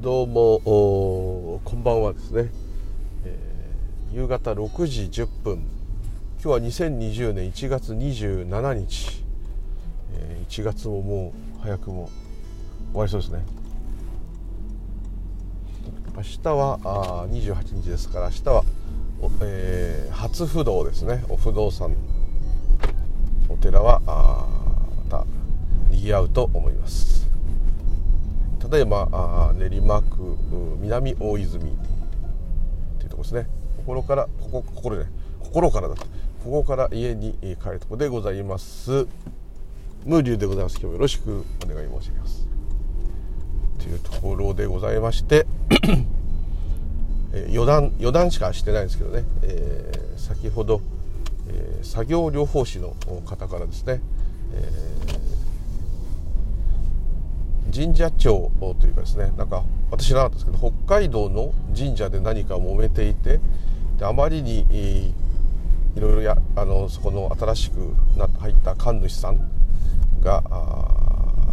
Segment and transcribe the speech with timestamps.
[0.00, 2.50] どうもこんばんはですね、
[3.26, 5.62] えー、夕方6時10分。
[6.42, 9.22] 今日は2020年1月27日、
[10.14, 12.08] えー、1月ももう早くも
[12.92, 13.44] 終わりそうですね。
[16.16, 18.64] 明日はあ28日ですから明日は、
[19.42, 21.26] えー、初不動ですね。
[21.28, 21.94] お不動産
[23.50, 24.46] お寺はあ
[25.10, 25.26] また
[25.90, 27.19] 賑わうと思います。
[28.70, 30.36] 例えばあ練馬区
[30.80, 31.66] 南大泉っ
[32.98, 33.48] ていうとこですね。
[33.78, 35.10] 心からここ心で、ね、
[35.40, 36.02] 心からだと
[36.44, 39.08] ここから家に帰るところでございます。
[40.06, 40.74] ムーリュでございます。
[40.74, 42.48] 今日もよろしくお願い申し上げます。
[43.80, 45.46] というところでございまして
[47.32, 50.80] え余談余談しかしてないんですけどね、えー、先ほど、
[51.48, 54.00] えー、作業療法士の方からですね、
[54.52, 55.19] えー
[57.70, 63.40] 神社長というかですねなんか私知らなかったですけど北海道の神社で何か揉めていて
[63.98, 65.14] であまりに
[65.96, 67.76] いろいろやあのそこの新しく
[68.16, 69.40] な入った神主さん
[70.20, 70.42] が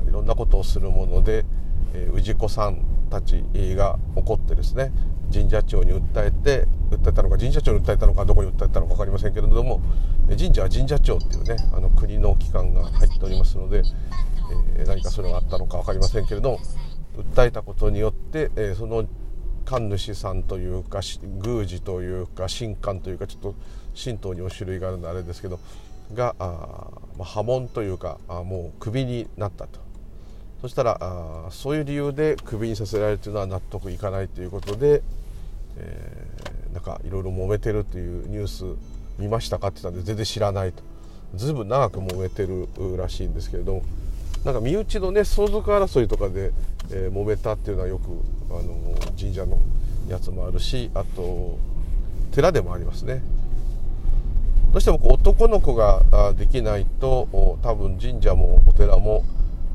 [0.08, 1.46] いろんなことをするもので、
[1.94, 3.44] え、氏子さんたち
[3.76, 4.92] が怒ってですね
[5.34, 9.82] 神社長に訴えて訴えたのか神社長に訴えたのかどこに訴えたのか分かりませんけれども
[10.30, 13.84] 神社は神社庁っていうねあの国の機関が入っておりますので
[14.78, 16.60] え、何かそれがあったのか分かりませんけれども
[17.36, 19.06] 訴えたことによって、え、その
[19.66, 23.56] 神主さんというか宮司というか神官というかちょっと
[24.02, 25.60] 神道にも種類があるのであれですけど
[26.14, 26.88] があ、
[27.18, 29.80] まあ、破門というかあもうクビになったと。
[30.62, 35.04] そしたらあそういう理由でクビにさせられるというのは納得いかないということで、
[35.78, 38.64] えー、なんかいろいろ揉めてるというニュース
[39.20, 40.82] 見ましたかって言ったんで全然知らないと。
[41.36, 43.84] ずいぶん長く揉めてるらしいんですけれども
[44.44, 46.52] なんか身内のね相続争いとかで、
[46.92, 48.04] えー、揉めたっていうのはよく
[48.50, 49.60] あの神社の
[50.08, 51.58] やつもあるしあと
[52.32, 53.22] 寺でもありますね。
[54.72, 56.04] どうしても男の子が
[56.38, 59.24] できないと多分神社もお寺も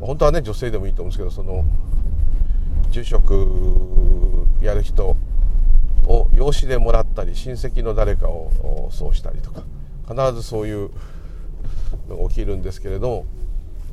[0.00, 1.64] 本当はね女性でもいいと思うんですけどその
[2.90, 5.16] 住職やる人
[6.06, 9.62] を養子でもらったり親戚の誰かをそうしたりとか
[10.08, 10.90] 必ずそういう
[12.08, 13.26] のが起きるんですけれども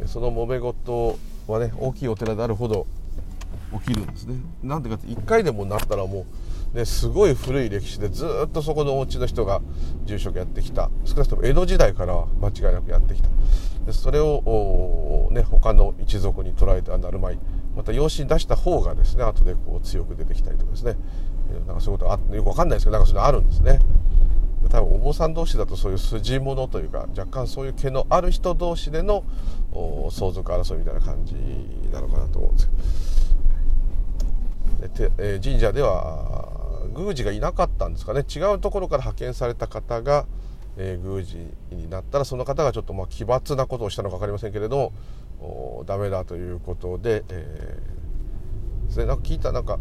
[0.07, 1.17] その揉め事
[1.47, 2.87] はね大きいお寺であるほど
[3.83, 4.35] 起きるんですね。
[4.63, 6.25] なんでかって1回でもなったらも
[6.73, 9.61] う、ね、すごい古い歴史でずっとそこのお家の人が
[10.05, 10.89] 住職やってきた。
[11.05, 13.29] 少なくとも江戸時代からは間違いなくやってきた。
[13.85, 17.39] でそれを、ね、他の一族に捉えてはなるまい
[17.75, 20.95] また養子に出した方がですね後でこう強く出てきたりとかですね。
[21.65, 23.79] なんかそういうことあよく分かんないですけどなんかそういうのあるんですね。
[24.67, 29.23] 多分お坊さん同士だとそういう筋物というか若干そういう毛のある人同士での
[30.11, 31.33] 相続争いみたいな感じ
[31.91, 32.69] なのかなと思うんです
[34.95, 36.59] けど、えー、神社では
[36.95, 38.21] 宮司がいなかったんですかね。
[38.21, 40.25] 違うところから派遣された方が、
[40.77, 41.37] えー、宮司
[41.71, 44.91] になったらその方がちょっとまあ奇抜なことをしたのか分かりませんけれど
[45.39, 49.05] もダメだということで、えー、ですね。
[49.05, 49.79] なんか聞いたなんか、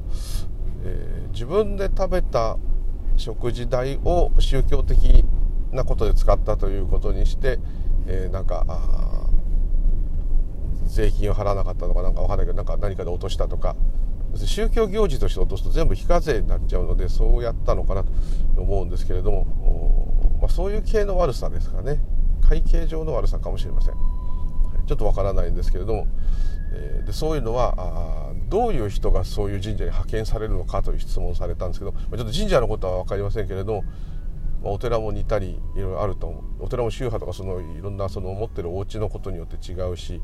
[0.85, 2.57] えー、自分で食べた
[3.19, 5.25] 食事代を宗教的
[5.73, 7.59] なことで使ったということにして、
[8.07, 8.65] えー、なんか
[10.87, 13.77] 税金を払わなかったのかなんか分かんないけどなんか何かで落としたとか。
[14.37, 18.11] 宗教行事として落とすと全部非課税になっちゃうのでそうやったのかなと
[18.59, 21.99] 思うんですけれども、まあ、そういう系の悪さですかね。
[22.43, 23.95] 会計上の悪さかもしれません。
[24.87, 26.07] ちょっとわからないんですけれども、
[26.73, 33.85] え、でそういうのはあどういう人がそういう神社に派遣されるのかという質問されたんですけど、ちょっと神社のことは分かりませんけれども、
[34.63, 36.65] ま、お寺も似たりいろいろあると思う。
[36.65, 40.21] お寺も宗派とかそのいろんなその持ってるお家のことによって違うし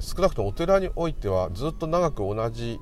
[0.00, 2.78] 少なくともお寺においてはずっと長く同じ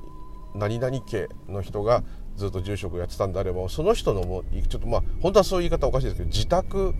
[0.54, 2.02] 何々家の人が
[2.36, 6.94] ずっと住職をやってたんであればその人のもちょっとまあ本当はそういう言い方おかしいですけど自宅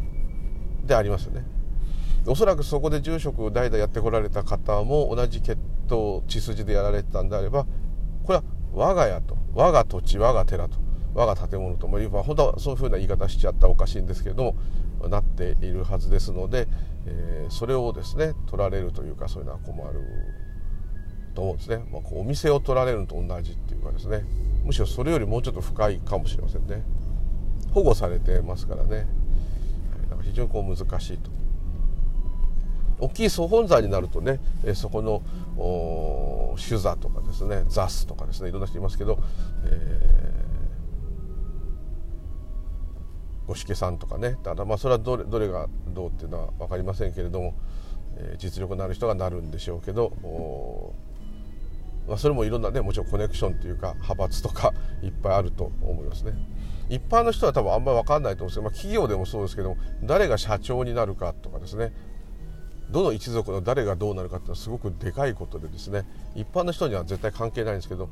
[0.85, 1.47] でありますよね。
[2.27, 5.57] おそらくそこで住職を代々やってこられた方も同じ血
[5.87, 7.67] 統血筋でやられてたんであれば
[8.25, 10.79] これは我が家と我が土地我が寺と
[11.15, 16.69] 我が建物とも言えば本当はそういうふうな言い方しちゃったらおかしいんですけれどもなっているはずですので、
[17.07, 20.01] えー、それをですね取られるというかそういうのは困る
[21.35, 24.25] と思うんですね、まあ、こうお店を取られるのと同じっていうかですね。
[24.65, 26.83] むしろそれよりもうちょっと深いかもしれませんね。
[27.73, 29.07] 保護されてますからね。
[30.23, 31.31] 非常にこう難しいと。
[33.01, 34.41] 大きい総本山になるとね
[34.75, 35.23] そこの
[36.59, 39.19] 酒座とかですね座スとかですねいろんな人いますけど、
[39.65, 40.31] え
[43.47, 47.55] 五色さんとかねただまあそれはどれどれがどうっていうのは分かりませんけれども、
[48.17, 50.13] えー、実力のある人がなるんでしょうけど
[52.09, 54.73] まあ、それもいろんなねもちろんコネクションというか派閥とか
[55.03, 56.33] いっぱいあると思いますね。
[56.89, 61.93] 一般の人は多分あんまり分かんないと思うんですけど、まあ、企業でもそうですけど誰が社長になるかとかですね
[62.91, 66.05] どの一族の誰がどうなるかっていうのはすごくでかいことでですね
[66.35, 68.09] 一般の人には絶対関係ないんですけど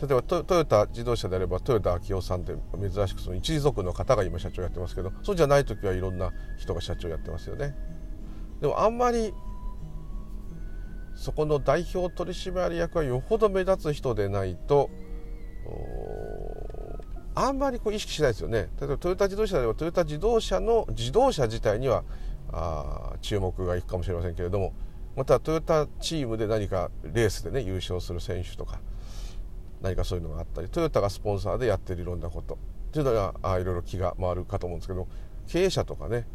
[0.00, 7.74] 例えばトヨタ自動車であればトヨタ昭夫さんって珍しくその一族の方が今社長やってますけどそうじゃない時はいろんな人が社長やってますよね。
[8.60, 9.32] でもあんまり
[11.14, 14.90] そこの代表取締役はよほど目立つ人でないと
[17.34, 22.04] あんまりこう意識しないですよね例えばトヨタ自動車ではトヨタ自動車の自動車自体には
[22.54, 24.72] あ注目がいくかもしれませんけれども
[25.16, 28.80] またトヨタチームで何かレースでね優勝する選手とか
[29.82, 32.54] 何かそういうのがあったりトヨタがスポンサーでやってるいろんなこと。
[32.54, 32.56] っ
[32.94, 35.08] ていうのがあいろいろ気が回るかと思うんですけど
[35.48, 36.28] 経営者とかね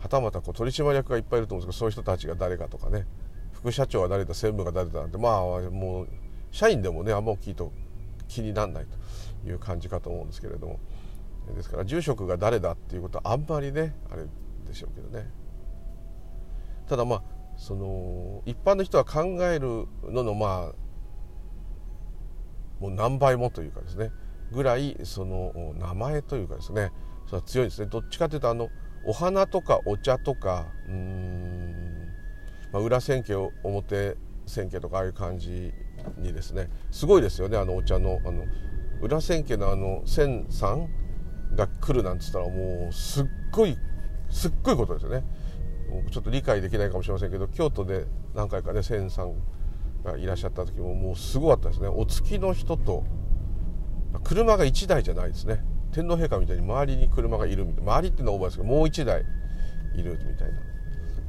[0.00, 3.06] はたまたこう取締役がいっぱいいると思うんですけどそういう人たちが誰かとかね
[3.52, 6.08] 副社長は誰だ専務が誰だなんてまあもう
[6.50, 7.72] 社員でもねあんま大きいと
[8.26, 8.86] 気にならない
[9.44, 10.80] という感じかと思うんですけれども。
[11.56, 14.22] ですから住職が誰だっていうことはあんまりねあれ
[14.66, 15.28] でしょうけどね。
[16.92, 17.22] ただまあ
[17.56, 20.72] その一般の人は考えるののまあ
[22.80, 24.10] もう何倍もというかですね
[24.52, 26.92] ぐらいその名前というかですね
[27.30, 27.86] それ強いですね。
[27.86, 28.68] どっちかというとあの
[29.06, 32.08] お花とかお茶とかうん、
[32.74, 35.72] まあ、裏千家表千家とかああいう感じ
[36.18, 38.44] にですねすごいですよねあのお茶のあの
[39.00, 40.90] 裏千家のあの千さん
[41.54, 43.78] が来るなんて言ったらもうすっごい
[44.28, 45.24] すっごいことですよね。
[46.10, 49.34] ちょっと理解できないかもしれませんけど京都で何回かね千さん
[50.04, 51.88] がいらっしゃった時ももうすごかったですね。
[51.88, 53.04] お付きの人と
[54.24, 55.64] 車が1台じゃないですね。
[55.92, 57.92] 天皇陛下みたいに周りに車がいるみたいな。
[57.92, 59.22] 周りっていうのはオーバーですけどもう1台
[59.94, 60.58] いるみたいな。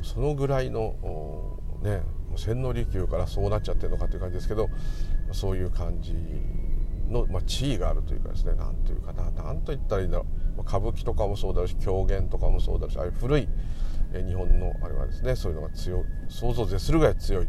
[0.01, 2.01] そのぐらいのね
[2.36, 4.69] 洗脳利休からそうなっちゃってるのかという感じですけど
[5.31, 6.13] そういう感じ
[7.10, 10.25] の、まあ、地位があるというかですね何というかな何と言ったらいいんだろ
[10.57, 10.62] う。
[10.62, 13.48] 歌舞伎とかもそうだろうし狂言とかもそうだろうしああいう古い
[14.21, 17.48] 日本のあれはですねそういうのが強想像を絶するぐらい強い、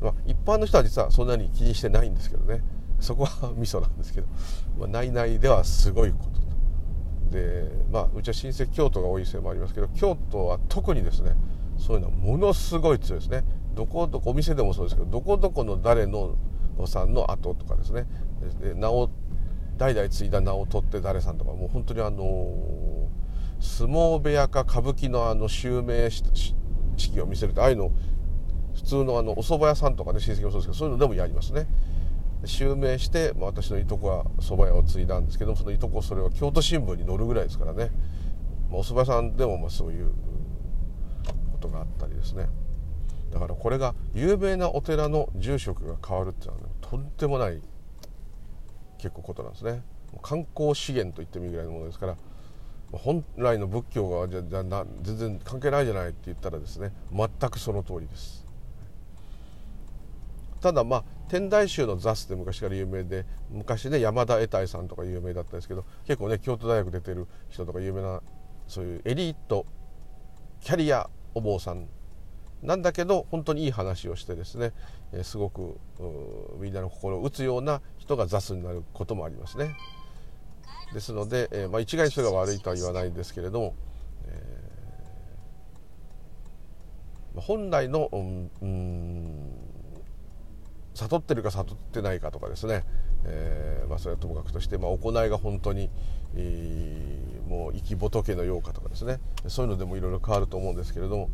[0.00, 2.62] まあ、一般の人は実はそんなに気にしてないんですけどね。
[3.00, 4.28] そこはミソなんですけど、
[4.78, 6.42] まあ、内々ではすごいこと。
[7.36, 11.34] でまあうちは親戚京都が多いせいもありますけど京都は特にですね
[11.78, 13.44] そういうのはものすごい強いですね。
[13.74, 16.36] どこどこお店でもそうですけどどこどこの誰の
[16.86, 18.06] さんの後とかですね。
[18.76, 19.10] 名を
[19.78, 23.08] 代々継いだ名を取って誰さんとかもう本当にあの
[23.62, 27.92] 相撲部屋か歌舞伎のあの襲名式を見せるとああいうの
[28.74, 31.66] 普通のあのお蕎麦屋さんとかね親戚もそうですけどそういうのでもやりますね。
[32.44, 37.92] 襲名して、まあ、私のいとこは蕎麦屋を継いだんですけどそのいとこそれは京都新聞に載るぐらいですからね、
[38.68, 40.10] まあ、お蕎麦屋さんでもまあそういう
[41.52, 42.48] ことがあったりですね。
[43.30, 47.62] だからこれが有名なお寺の住職が変わるっていうのは、ね、とんでもない
[48.98, 49.82] 結構ことなんですね。
[50.20, 52.16] 観光資源と言ってもいいぐらいのものですから
[52.92, 58.46] 本来の仏教がじゃじゃな全然関係ないじゃないって言ったらですね全くその通りです
[60.60, 68.22] ただまあ天台宗のザスって昔から有名で昔ね山田栄太さんとか有名だったんですけど結構ね京都大学出てる人とか有名な
[68.68, 69.66] そういうエリート
[70.60, 71.88] キャリアお坊さん
[72.62, 74.72] なんだけど本当にいい話をしてですね、
[75.24, 75.80] すごく
[76.60, 79.76] みんなの心を打つような人がザスになることもありますね。
[80.92, 83.74] ですので、えまあ、一概にそれが悪いとは言わないんですけれども、
[84.26, 89.52] えー、本来の、うん、
[90.94, 92.84] 悟ってるか悟ってないかとかですね、
[93.24, 95.90] えー、まあ、それはともかくとして、まあ、行いが本当に、
[96.34, 99.18] えー、もう生き仏のようかとかですね
[99.48, 101.30] そういうのでもいろいろ変わると思うんですけれども、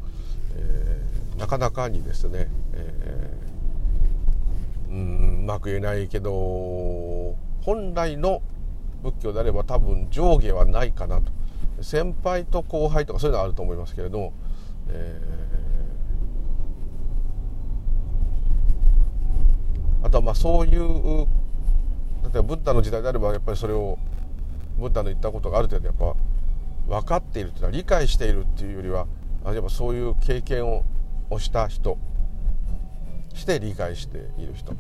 [0.57, 8.43] えー、なかなかにですね、えー、うんうまく言えないけど本来の
[9.03, 11.33] 仏教であれば多分上下はないかなと。
[11.83, 14.33] 先輩と後輩とかそういうのはあると思いますけれども、
[14.89, 21.27] えー、あとはまあそういう
[22.25, 23.99] 例えばブッダの時代であればやっぱりそれを
[24.79, 26.15] ブッダの言ったことがある程度やっぱ
[27.01, 29.07] 分かっているというのは理解しているっていうよりは
[29.47, 30.83] 例えばそういう経験を
[31.39, 31.97] した人
[33.35, 34.75] して理解している人。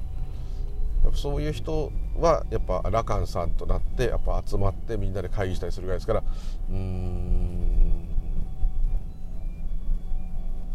[1.14, 6.22] そういう人はやっぱ羅漢さんとなってやっぱ集まってみんなで会議したりするぐらいですから
[6.70, 8.08] うん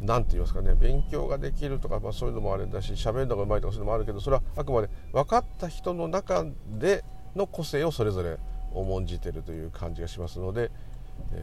[0.01, 6.45] 何て言いますかね勉強ができるとか、まあ、そういうのもあれだし喋るのがうまいとかそういうのもあるけどそれはあくまで分かった人の中
[6.77, 7.03] で
[7.35, 8.37] の個性をそれぞれ
[8.73, 10.71] 重んじてるという感じがしますので、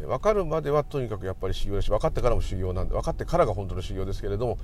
[0.06, 4.58] 分かるまではとにかくやっぱり修行だし分かってからも修行なんで分かってからが本当の修行ですけれども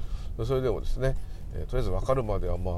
[0.44, 1.16] それでもですね、
[1.52, 2.74] とりあえず分かるまではまあ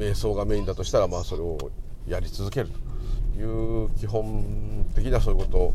[0.00, 1.58] 瞑想がメインだとしたらまあそれを
[2.08, 2.70] やり続ける
[3.34, 3.44] とい
[3.84, 5.74] う基本的なそういうこ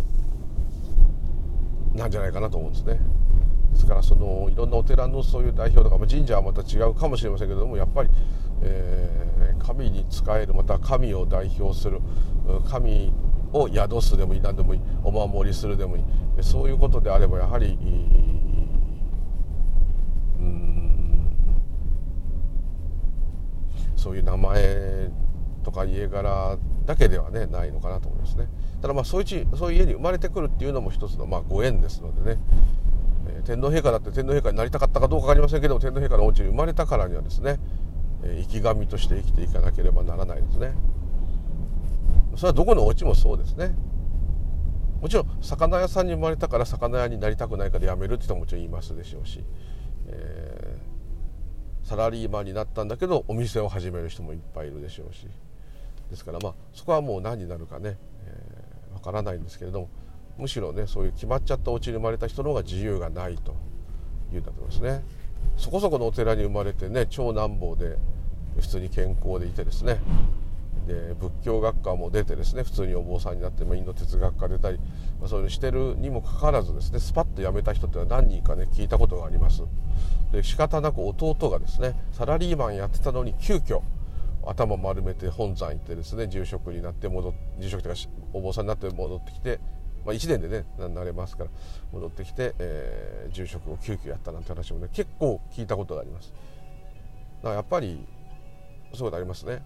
[1.94, 3.00] となんじゃないかなと思うんですね。
[3.74, 8.10] ですからそのいろんなお寺のそういう代表とか、まあ、神社はまた違うかもしれませんけどもやっぱり、
[8.63, 12.00] えー、神に仕えるまた神を代表する
[12.70, 13.13] 神
[13.51, 16.03] を宿すでもいい何でもいいお守りするでもいい
[16.41, 17.77] そういうことであればやはり
[20.39, 20.75] うん
[24.05, 25.09] そういう名前
[25.63, 28.47] とか家柄だけではねないのかなと思いますね。
[28.79, 32.39] ただまあそういうそういう家に生まれてくるっていうのも一つのまあご縁ですのでね。
[33.27, 37.59] え天皇陛下だって天皇陛下になりたかったかどうか分かりませんけども天皇陛下のお家に生まれたからにはですね、
[38.24, 40.75] え生き神として生きていかなければならないですね。
[42.35, 43.74] それはどこのお家もそうですね。
[45.01, 49.43] もちろん魚屋さんに生まれたから魚屋になりたくないから辞めるって人ももちろん言いますでしょうし、
[50.05, 50.94] えー、
[51.85, 55.27] サラリーマンになったんだけどお店を始める人もいっぱいいるでしょうし。
[56.09, 59.89] ですからまあそこはもう何になるかね、えー、からないんですけれども
[60.37, 63.55] むしろねそういう決まっちゃったお家に生まれた人の方が自由がないと
[64.33, 65.03] いうんだと思いますね。
[65.57, 67.97] そこそこのお寺に生まれてね長男坊で
[68.59, 69.99] 普通に健康でいてですね
[70.87, 74.77] で仏教学科も出てですね普通にお坊さんになって、まあ、インド哲学科出たり、
[75.19, 79.63] まあ、そういうのしてるにもかかわらずですねスパッと辞めた人っていうのは何人かね聞いたことがあります。
[80.31, 83.81] で仕方なく弟がですねサラリーマンやってたのに急遽
[84.45, 87.99] 頭丸めて本山行ってですね住職になって戻っ住職というか
[88.33, 89.59] お坊さんになって戻ってきて
[90.05, 91.49] まあ、1年でねなれますから
[91.91, 96.31] 戻ってきて、えー、住職を急遽やったなんて話もね結構聞いたことがあります。
[97.41, 98.05] だからやっぱり
[98.93, 99.63] そういうことありますね。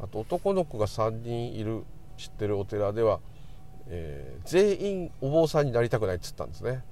[0.00, 1.84] あと男の子が3人いる
[2.16, 3.20] 知ってるお寺では、
[3.86, 6.84] えー、全員お坊さんになりたくないっつったんですね。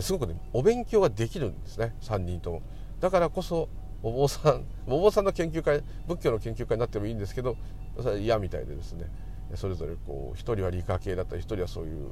[0.00, 2.62] すごくねお勉強ができるんですね3人とも。
[3.00, 3.68] だからこそ
[4.02, 7.56] お坊さんお坊さんの研究会仏教の研究会になってもいいんですけど
[7.96, 9.10] それは嫌みたいでですね。
[9.54, 12.10] それぞれこう一人は理科系だったり一人はそういう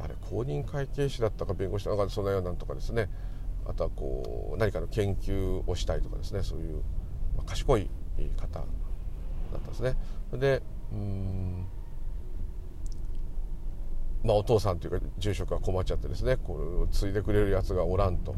[0.00, 3.08] あれ公認会計士だったか弁護士だったかそんなようなんとかですね。
[3.64, 6.42] あとはこう何かの研究をしたいとかですね。
[6.42, 6.82] そういう、
[7.36, 7.88] まあ、賢い
[8.36, 8.64] 方だっ
[9.52, 9.96] たんですね。
[10.32, 11.66] でうん
[14.24, 18.36] まあ、お父さんというか住職が困っちゃってですねこれを継いでくれるやつがおらんと。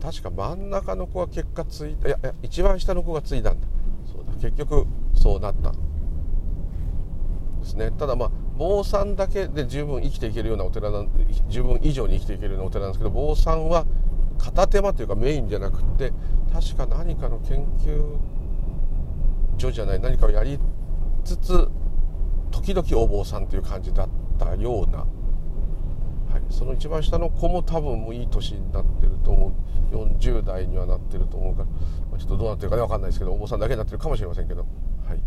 [0.00, 3.66] 確か真ん中の子は結果継いだいや一番下の子が継いだんだ。
[4.06, 5.76] そうだ結局そうなったで
[7.64, 7.90] すね。
[7.90, 11.10] ただまあ坊さんだけで十分生きていけるようなお寺なん
[11.48, 13.86] 十分以上に生きていけるようなお寺なんですけど坊さんは
[14.38, 16.12] 片手間というかメインじゃなくて
[16.52, 18.18] 確か何かの研究
[19.58, 20.58] 所じゃない何かをやり
[21.24, 21.68] つつ
[22.50, 25.04] 時々お坊さんという感じだったような、は
[26.38, 29.52] い、その一番下の子も多分もういい年になってると思う。
[29.90, 31.64] 40代にはなってると思うから、
[32.10, 34.66] まあ、ちょっとどうなってるかね分かんないですけどお坊さんだけになってるかもしれませんけど。
[35.06, 35.22] はい。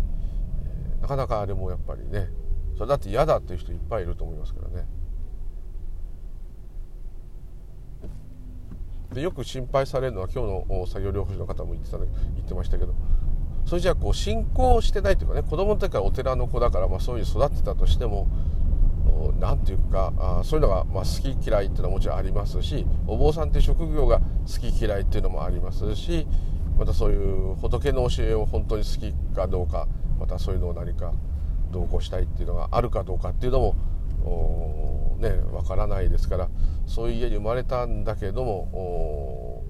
[0.97, 2.29] えなかなかあれもやっぱりね。
[2.75, 4.87] それだって嫌だっていう人いっぱいいると思いますからね。
[9.13, 12.09] でよく心配されるのは今日の作業療法士の方も言ってた言っ
[12.47, 12.93] てましたけど。
[13.71, 18.27] それじゃあこう信仰してないというかね子供の時からお寺の子だから、まあ、そういう育ってたとしても
[19.39, 26.27] 何て言うかあそういうのが、まあ、好き嫌いっていうのはもちろんありますしお坊さんっていう職業が好き嫌いっていうのもありますし
[26.77, 29.87] またそういう仏の教えを本当に好きかどうか
[30.19, 31.13] またそういうのを何か
[31.71, 33.73] 同行したいっていうのがあるかどうかっていうの
[34.21, 36.49] もねわからないですから
[36.87, 39.63] そういう家に生まれたんだけども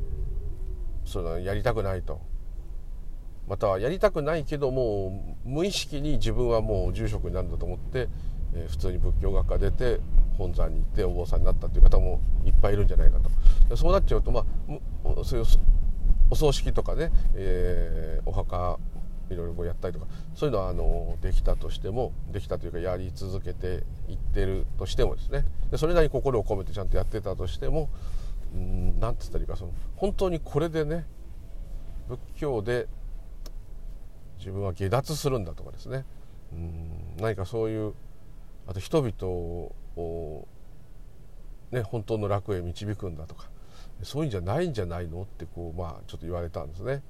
[1.06, 2.31] そういうのやりたくないと。
[3.52, 8.08] またはやりたくないけども無意識に自分はもう住職になるんだと思って、
[8.56, 10.00] え、普通に仏教学科出て
[10.38, 13.20] 本山に行ってお坊さんになったっていう方もいっぱいいるんじゃないか
[13.68, 13.76] と。
[13.76, 14.46] そうなっちゃうとま
[15.04, 15.46] あそういう
[16.30, 18.80] お葬式とかね、えー、お墓
[19.30, 25.44] いろいろやったりとかそういうのはあのできたとしてもできたというかやり続けていってるとしてもですね。
[25.72, 27.90] でそれなりに心を込めてちゃんとやってたとしても
[28.54, 31.06] 何て言ったらいいかその本当にこれでね
[32.08, 32.88] 仏教で
[34.42, 36.04] 自分は下脱するんだとかですね
[36.52, 37.94] うん何かそういう
[38.68, 39.34] あと人々
[39.96, 40.48] を、
[41.72, 43.50] ね、本当の楽へ導くんだとか
[44.04, 47.04] そういうんじゃないんじゃないのってこうまあちょっと言われたんですね。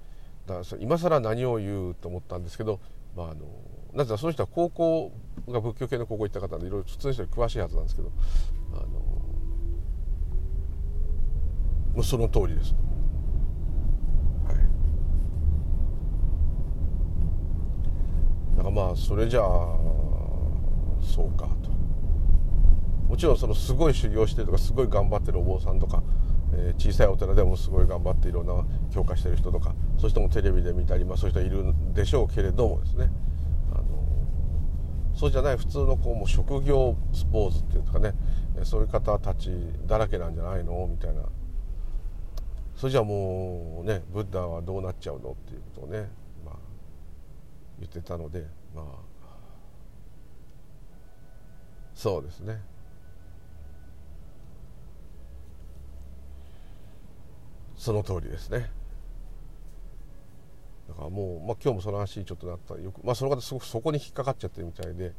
[0.45, 2.79] だから今更何を言うと思ったんですけど、
[3.15, 3.45] まあ、あの
[3.93, 5.11] なぜかその人は高校
[5.49, 8.11] が仏教系の高校行った方でいろいろ普通の人に詳しいはずなんですけど
[8.73, 8.83] あの
[11.93, 12.73] もうその通りです。
[12.73, 14.53] は
[18.50, 19.43] い、だからまあそれじゃあ
[21.01, 21.71] そうかと。
[23.09, 26.03] もちろんそのすごい修行してるとかすごい頑張ってるお坊さんとか
[26.53, 28.53] えー、小さいお寺でもすごい頑張っていろんな
[28.93, 33.09] 強化してる人とかそういう人もテレビで見たり、まあ、そういう人いるんでしょうけれどもですね。
[33.71, 33.83] あの
[35.15, 38.13] そうじゃない普通のこうもう職業スポーツっていうかね。
[38.63, 39.49] そういう方たち
[39.87, 40.87] だらけなんじゃないの？
[40.87, 41.23] みたいな。
[42.75, 45.31] それじゃあもうねブッダはどうなっちゃうの？
[45.31, 46.09] っていうことをね、
[47.81, 48.85] 言ってたのでまあ
[51.93, 52.61] そうですね。
[57.75, 58.71] その通りですね。
[60.87, 65.13] だからもう、まあ、今日もその話にちょっとなったよく、まあ、その方すごくそこに引っかかっちゃってるみたいで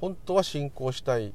[0.00, 1.32] 本当は信仰したい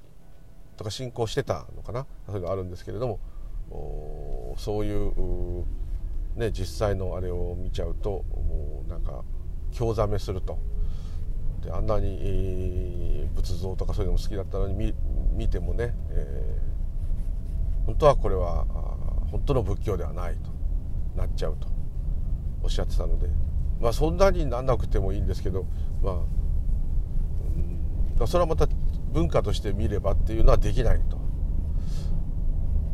[0.78, 2.06] とか信仰してたのかな？
[2.28, 5.66] そういうのあるんですけれどもそういう
[6.36, 9.24] ね、実際のあれを見ちゃうともうなんか
[9.72, 10.58] 興ざめすると。
[11.64, 14.94] であんなに、仏像とかそういうのも好きだったのに見
[15.34, 18.66] 見てもね、えー、本当はこれは
[19.32, 20.50] 本当の仏教ではないと
[21.16, 21.68] なっちゃうと
[22.64, 23.50] おっしゃってたので。
[23.80, 25.66] まあそんなになんなくてもいいんですけど
[26.04, 26.14] まあ、
[28.20, 28.68] うん、それはまた
[29.12, 31.18] 文化として見ればっていうのはできないと。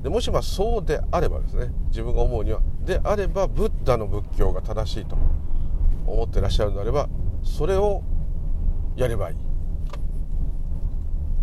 [0.03, 5.17] でもしまそうであればですね自分が思うにはであればブッダの仏教が正しいと。
[6.08, 7.08] 思ってらっしゃるのであれば
[7.44, 8.04] それを
[8.96, 9.36] やればいい、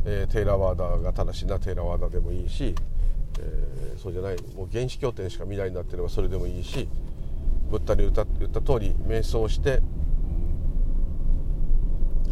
[0.05, 2.75] えー、テーラーワーダーが正しいなテーラーワーダーでもいいし、
[3.41, 6.89] えー、そうじゃないもう原始経典しか未来になってればそれでもいいし
[7.71, 9.81] ブッダに言った言った通り瞑想して、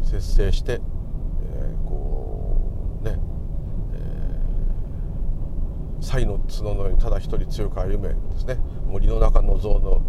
[0.04, 0.80] 節制して、えー、
[1.88, 3.18] こうね
[3.94, 3.96] え
[6.02, 8.58] 才の角のようにただ一人強く歩めですね。
[8.86, 10.02] 森の中の像の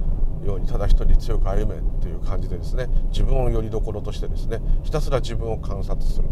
[0.46, 6.28] ようにただ一人強く歩めっていう感じでですね自分をよりどころとしてですねひたすら自分を観察する。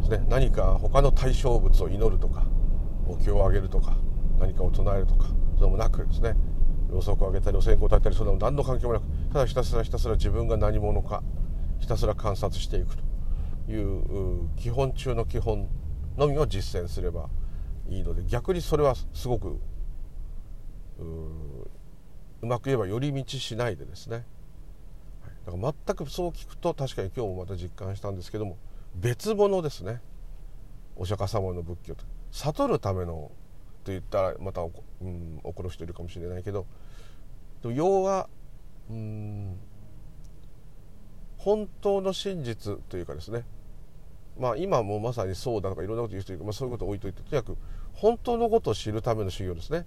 [0.00, 0.26] ですね。
[0.28, 2.44] 何か他の対象物を祈るとか
[3.06, 3.96] お経をあげるとか
[4.38, 6.36] 何かを唱えるとかそれもなくですね
[6.88, 11.22] ろうそくをあげたりお線香を焚いたりそんなの何の関係もなくただひたすらひたすら自分が何者か
[11.80, 13.08] ひたすら観察していくと。
[13.70, 15.68] いう基本中の基本
[16.16, 17.28] のみを実践すれば
[17.88, 19.60] いいので逆にそれはすごく
[22.42, 24.24] うまく言えば寄り道しないでですね。
[25.46, 28.58] だから全くそう聞くと確かに今日もまた実感したんですけども
[28.94, 30.00] 別物ですね。
[30.96, 32.04] お釈迦様の仏教と。
[32.30, 33.30] 悟るための
[33.84, 34.66] と言ったらまた、う
[35.04, 36.66] ん、怒る人いるかもしれないけど。
[37.62, 38.28] でも要は
[38.90, 39.58] うん
[41.38, 43.44] 本当の真実というかですね。
[44.38, 47.56] まあ今もまさにそうだとかいろんなこと言う人いるまあ、そういうことを置いといてとにかく
[47.92, 49.86] 本当のことを知るための修行ですね。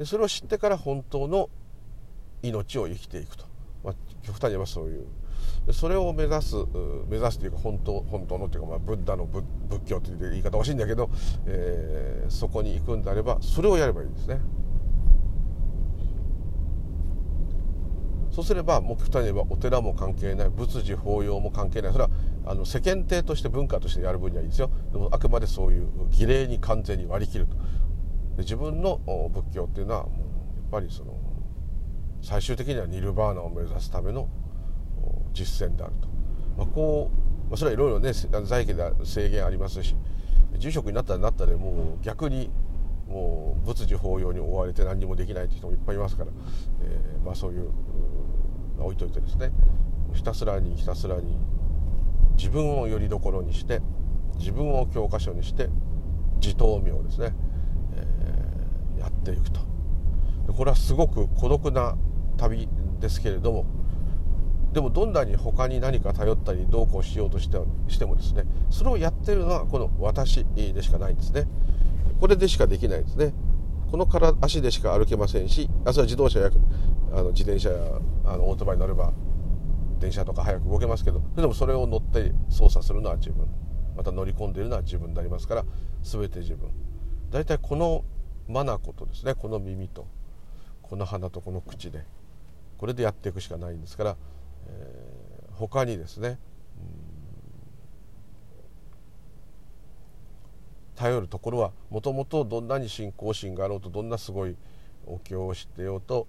[0.00, 1.50] でそれを知ってから本当の
[2.42, 3.44] 命を生きていくと、
[3.84, 5.06] まあ、極端に言えばそういう。
[5.66, 6.56] でそれを目指す
[7.06, 9.44] 目指すというか本当本当のというか、まあ、ブッダの仏
[9.84, 11.10] 教という言い方欲しいんだけど、
[11.44, 14.40] えー、そこに行くんであればそれをやればいいんですね。
[18.30, 21.92] そうすればもう極端に言えばお寺も関係ない仏事法要も関係ない。
[21.92, 22.10] それは
[22.46, 24.70] あの世間体として文化としてやる分にはいいですよ。
[24.92, 27.56] でもあくまでそういう儀礼に完全に割り切ると。
[28.38, 29.00] 自分の
[29.32, 31.14] 仏教っていうのはもうやっぱりその
[32.22, 34.28] 最終的にはニルバーナを目指すための
[35.32, 36.08] 実践であると、
[36.56, 39.94] まあ、こう、まあ、それはいろいろね在家で制限ありますし
[40.58, 42.50] 住職になったらなったでもう逆に
[43.08, 46.30] もう仏事法要に追われて何にもできないという人もいっぱいいますから、
[46.82, 47.70] えー、まあ、そういう
[48.78, 49.50] 置いといてですね
[50.12, 51.36] ひたすらにひたすらに
[52.36, 53.80] 自分をよりどころにして
[54.38, 55.68] 自分を教科書にして
[56.40, 57.34] 自灯明ですね、
[59.00, 59.60] やっていくと。
[60.56, 61.96] これはすごく孤独な
[62.36, 62.68] 旅
[63.00, 63.64] ですけれども
[64.72, 67.58] でもどんなに他に何か頼ったりどうこうしようとして
[67.88, 71.46] してもですねそれをやってるのはこの私でしかないんですね。
[72.20, 73.32] これでしかできないですね。
[73.90, 76.50] このから足でしか歩けませんしあそれは自動車や
[77.12, 77.78] あの自転車や
[78.24, 79.12] あのオートバイに乗れば
[79.98, 83.48] 電車とか早く動けますけどでもそれを乗って操作するのは自分。
[83.96, 85.64] また乗り込んでいるのは自分になりますから
[86.02, 86.70] 全て自分。
[87.30, 88.04] 大体この
[88.50, 90.06] 眼とですねこの耳と
[90.82, 92.04] この鼻とこの口で
[92.78, 94.16] これでやっていくしかないんですから、
[94.66, 96.38] えー、他にですね
[100.96, 104.56] 頼るところはもともとどんなに信仰心があろうとどんなすごい
[105.06, 106.26] お経を知ってようと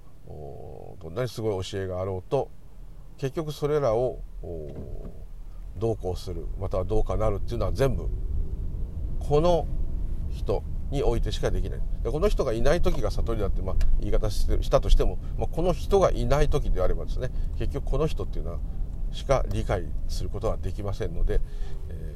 [1.01, 2.49] どんなにすごい教えがあろうと
[3.17, 4.21] 結局それらを
[5.77, 8.07] どうこうするまたはどうかなるっていうのは全部
[9.19, 9.67] この
[10.29, 11.79] 人においてしかできない。
[12.03, 18.59] でこの人がいない時が悟りだって、まあ、言い方したとしても、まあ、この人がいない時であればですね結局この人っていうのは
[19.11, 21.41] しか理解することはできませんので、
[21.89, 22.15] え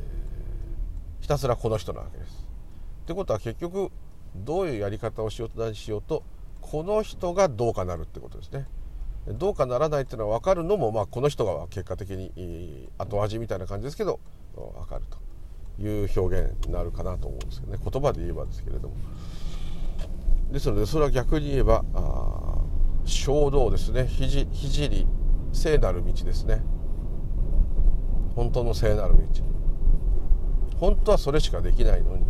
[1.19, 2.47] ー、ひたすらこの人なわけです。
[3.03, 3.91] ってことは結局
[4.35, 6.23] どういうやり方をしようと何しようと
[6.61, 8.67] この人がどうかなるってことですね。
[9.27, 14.19] どうかならないっていうのは分かるのも、まあ、この人が結果的に後味みたいな感じですけど
[14.55, 15.24] 分かると。
[15.79, 17.79] いう表現になるかなと思うんですけどね。
[17.83, 18.95] 言葉で言えばですけれども。
[20.51, 21.83] ですのでそれは逆に言えば
[23.03, 24.05] 衝動ですね。
[24.07, 25.07] ひじり
[25.51, 26.61] 聖なる道ですね。
[28.35, 29.23] 本当の聖なる道。
[30.77, 32.25] 本当はそれしかできないのに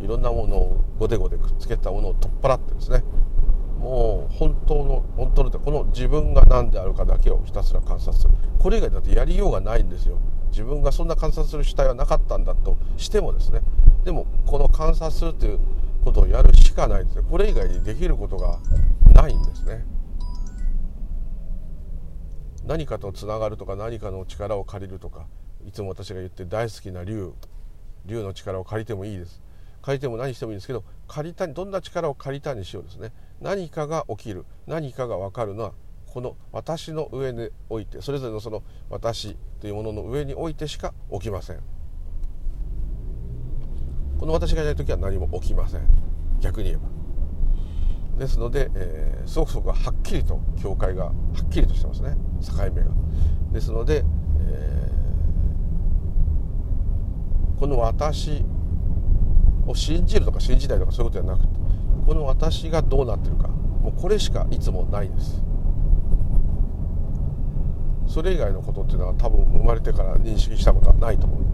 [0.00, 3.02] いろんなものをゴテゴテくっつけたものを取っ払ってですね。
[3.80, 8.34] もう本当の本当のこの自分が何であるかだけをひたすら観察する。
[8.58, 10.18] これ以外だってやりようがないんですよ。
[10.50, 13.62] 自分がそんな観察する主体はなかったんだとしてもですね。
[14.04, 15.58] でもこの観察するという
[16.04, 18.58] ことをやるしかないですねこれ以外にできることが
[19.14, 19.84] ないんですね。
[22.66, 25.26] 何かとつながるとか何かの力を借りるとか
[25.66, 27.32] いつも私が言って大好きな竜。
[28.06, 29.40] 竜の力を借りてもいいです。
[29.82, 33.12] 借りても何してもいいんですけど借りたどんな力を借りたにしようですね。
[33.40, 34.44] 何かが起きる。
[34.66, 35.72] 何かが分かるのは
[36.06, 41.60] この私の上においてそれぞれのその私というものの上においてしか起きません。
[44.18, 45.82] この私がいない時は何も起きません。
[46.40, 46.88] 逆に言えば。
[48.18, 52.16] ですので、えー、すごくそこははっきりと境界がはっきりとしてますね。
[52.46, 52.90] 境目が。
[53.52, 54.04] ですので、
[54.40, 58.44] えー、この私
[59.66, 61.59] を信じるとか信じないとかそういうことじゃなくて
[62.10, 63.46] この私がどうなってるか。
[63.46, 65.40] もうこれしかいつもないです。
[68.08, 71.44] それ以外のことっていうのは多分生まれてから認識したことはないと思い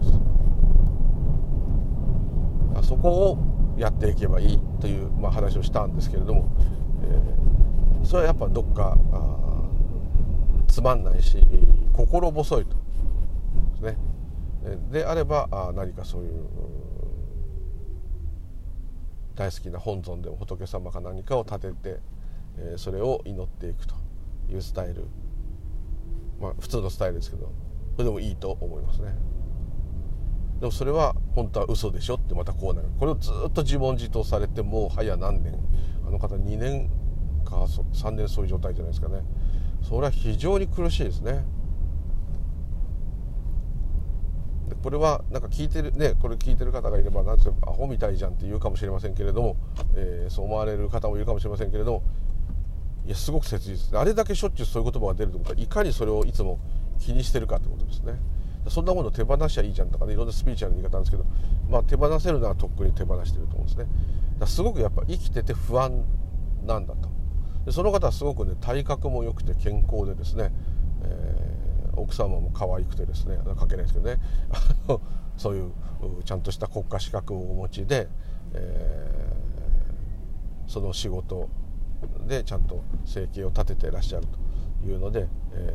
[2.71, 2.89] ます。
[2.89, 3.37] そこを
[3.77, 6.49] やっていけばいいという、まあ、話をしたんですけれども、
[7.03, 8.97] えー、それはやっぱどっか
[10.67, 11.37] つまんないし
[11.93, 12.71] 心細いと。
[12.71, 12.77] で
[13.75, 13.95] すね。
[14.91, 16.47] であればあ何かそういう
[19.37, 21.99] 大好きな本尊でも仏様か何かを立てて、
[22.57, 23.95] え、それを祈っていくと
[24.49, 25.05] いうスタイル。
[26.41, 27.51] まあ普通のスタイルですけど
[27.93, 29.15] それでもいいと思いますね。
[30.59, 35.53] でもそれは本当は嘘でしょってまたこうなるこれをずっと自問自答されてもう早何年
[36.05, 36.89] あの方2年
[37.45, 39.23] か3年そういう状態じゃないですかね。
[39.83, 41.45] それは非常に苦しいですね。
[44.83, 49.57] これはなんか聞いてるねこれ聞いてる方がいれば何ていうアホみたいじゃんって言うかもしれませんけれども、
[49.95, 52.03] えー、そう思われる方もいるかもしれませんけれども
[53.05, 56.59] いやすごく切実あれだけしょっちゅうそういう言葉が出るってことはいかにそれをいつも
[56.99, 58.13] 気にしてるかってことですね。
[58.69, 61.25] そんなもの手放しちゃいいじゃんとかねいろんなスピーチュアルな言い方なんですけど、
[61.69, 63.85] まあ、手放せるのはとっくに手放してると思うんですね。
[64.39, 66.03] だすごくやっぱ生きてて不安
[66.65, 67.09] なんだと。
[67.65, 70.51] でその方はすごくね体格も良くて健康でですね、
[71.03, 71.46] えー
[71.97, 74.19] 奥様も可愛くてですね関係ないですけどね。
[75.37, 75.71] そういう
[76.25, 78.07] ちゃんとした国家資格をお持ちで、
[78.53, 81.49] えー、その仕事
[82.27, 84.27] でちゃんと生計を立ててらっしゃる
[84.81, 85.73] というので、え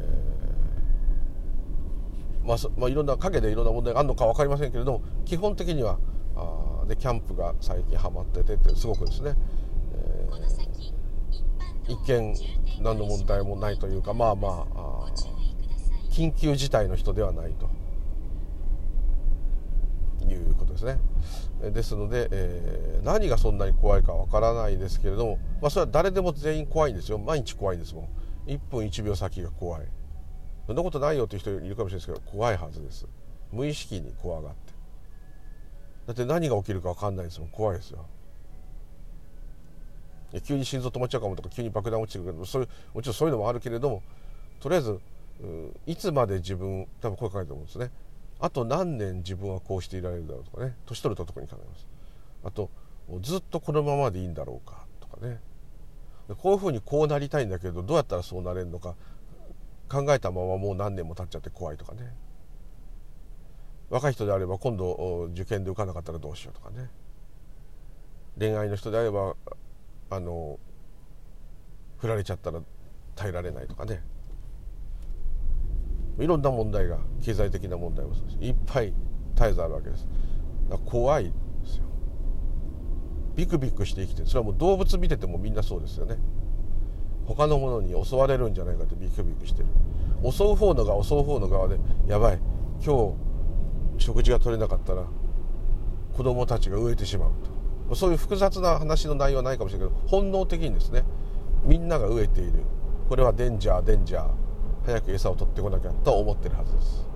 [2.45, 5.99] ー、まあ、まあ、いろんな陰でいろんな問題があるのか分かりませんけれども基本的には
[6.37, 9.35] あでキャンプが最近ハマっててすごくですね、
[9.95, 12.35] えー、一見
[12.83, 15.41] 何の問題もないというかまあまああ
[16.12, 17.68] 緊急事態の人ではないと。
[20.31, 20.98] いうことですね。
[21.72, 27.18] ですので、えー、何がそんなに怖いかわからないですけれども、まあ、それは誰でも全員怖いんですよ。
[27.18, 28.51] 毎日怖いんですもん。
[28.51, 29.83] 1分1秒先が怖い。
[30.66, 33.07] そんなことないよっていう人いるかもしれないですけど怖いはずです。
[33.51, 34.72] 無意識に怖がって。
[36.07, 37.48] だって何が起きるか分かんないですもん。
[37.51, 38.07] 怖いですよ。
[40.40, 44.03] 急に心臓止まっちゃうかもとか急に爆弾落ちてくるそういうもちろんそういうのもあるけれども
[44.61, 44.98] とりあえず
[45.87, 47.90] いつまで自分多分声かけてると思うんですね。
[48.40, 50.76] あと何年自分はこうしていられるだろうとかね。
[50.87, 51.88] 年取ると特に考えます。
[52.44, 52.70] あと
[53.20, 55.40] ずっとこのままでいいんだろうかとかね。
[56.38, 58.94] こういうふうにこうなりたいんだけどどうやったらそうなれるのか
[59.88, 62.14] 考えたままもう何年も経っちゃって怖いとかね。
[63.90, 66.88] 若い人であれば今度受験で受かなかったらどうしようとかね。
[68.38, 69.35] 恋愛の人であれば
[70.09, 70.59] あの
[71.98, 72.61] 振られちゃったら
[73.14, 74.02] 耐えられないとかね。
[76.18, 78.38] いろんな問題が経済的な問題もそうです。
[78.40, 78.92] いっぱい
[79.35, 80.07] 絶えずあるわけです。
[80.85, 81.31] 怖いで
[81.64, 81.85] すよ。
[83.35, 84.27] ビクビクして生きてる。
[84.27, 86.18] それはもう動物見ててもみんなそうですよね。
[87.27, 89.68] 他のものに襲われるんじゃないかってビクビクしてる。
[90.31, 92.38] 襲う方の側襲う方の側でやばい。
[92.85, 93.14] 今
[93.98, 95.05] 日食事が取れなかったら
[96.14, 97.31] 子供たちが飢えてしまう
[97.88, 97.94] と。
[97.94, 101.05] そういう複雑な話の内容はないかもしれないけど本能的にですね
[101.64, 102.53] みんなが飢えている。
[103.09, 104.41] これはデンジャーデンジャー。
[104.85, 107.07] 早く餌を取ってこなきゃと思ってるはずです。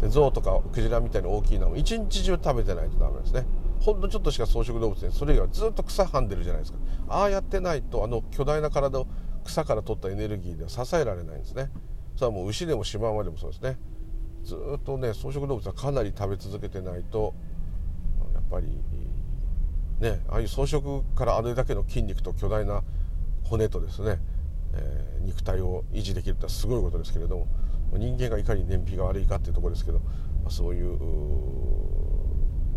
[0.00, 3.44] で象とかクジラみたいに大きいのも一日中食べてないとダメですね。
[3.80, 6.78] ほんのちょっとしか草食動物でそれ以外はずっと草はんでるじゃないですか。
[7.08, 9.06] ああやってないとあの巨大な体を
[9.44, 11.70] 草から取ったエネルギーでは支えられないんですね。
[12.16, 13.78] それはもう牛でもシマウマでもそうですね。
[14.44, 17.34] ずっとね草食動物はかなり食べ続けてないと
[18.32, 18.82] やっぱり
[19.98, 22.82] ねああいう草食からあれだけの筋肉と巨大な
[23.44, 24.18] 骨とですね、
[24.74, 27.46] えー、肉体を維持できるってすごいことですけれども
[27.92, 30.04] 人間がいかに燃費が悪いかっていうところですけど、ま
[30.46, 30.98] あ、そういう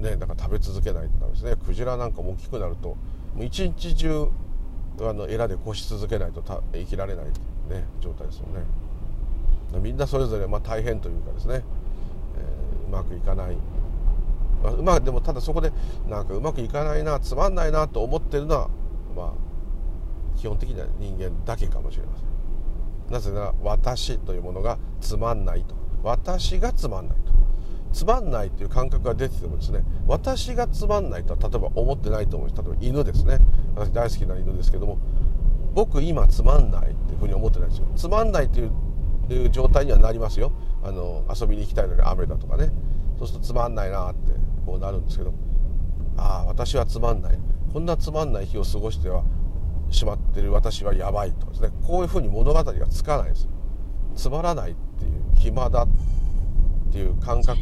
[0.02, 1.56] ねだから食べ続けないとダメですね。
[1.56, 2.90] クジラなんかも大きくなると
[3.36, 4.28] もう一日中
[5.02, 7.32] あのエラでこし続けないとた生きられない、ね、
[8.00, 9.80] 状態ですよね。
[9.80, 11.64] みんなそれぞれまあ大変というかですね、
[12.38, 13.58] えー、うまくいかない、
[14.64, 15.72] まあ、うまでもただそこで
[16.08, 18.70] なんかうまくいかないなつまんないなと思ってるのは
[19.16, 19.53] まあ
[20.36, 23.12] 基本的には人間だけかもしれません。
[23.12, 25.76] なぜなら私というものがつまんないと。
[26.04, 27.34] 私がつまんないと。
[27.92, 33.40] つまんないという感覚が出ててもですね私がつまんないとは例えば思ってないと思う例えば犬ですね。
[33.76, 34.98] 私大好きな犬ですけども
[35.74, 37.88] 僕今つまんないっていうふうに思ってないですよ。
[37.96, 40.52] つまんないという状態にはなりますよ。
[40.84, 42.72] あの遊びに行きたいのに雨だとかね。
[43.18, 44.34] そうするとつまんないなって
[44.66, 45.34] こうなるんですけど
[46.18, 47.40] ああ私はつまんない。
[47.72, 49.24] こんなつまんない日を過ごしては
[49.94, 51.48] しまってる私はやばいと。
[51.48, 53.48] ですねこういうふうに物語がつかないです。
[54.16, 55.88] つまらないっていう暇だっ
[56.92, 57.60] ていう感覚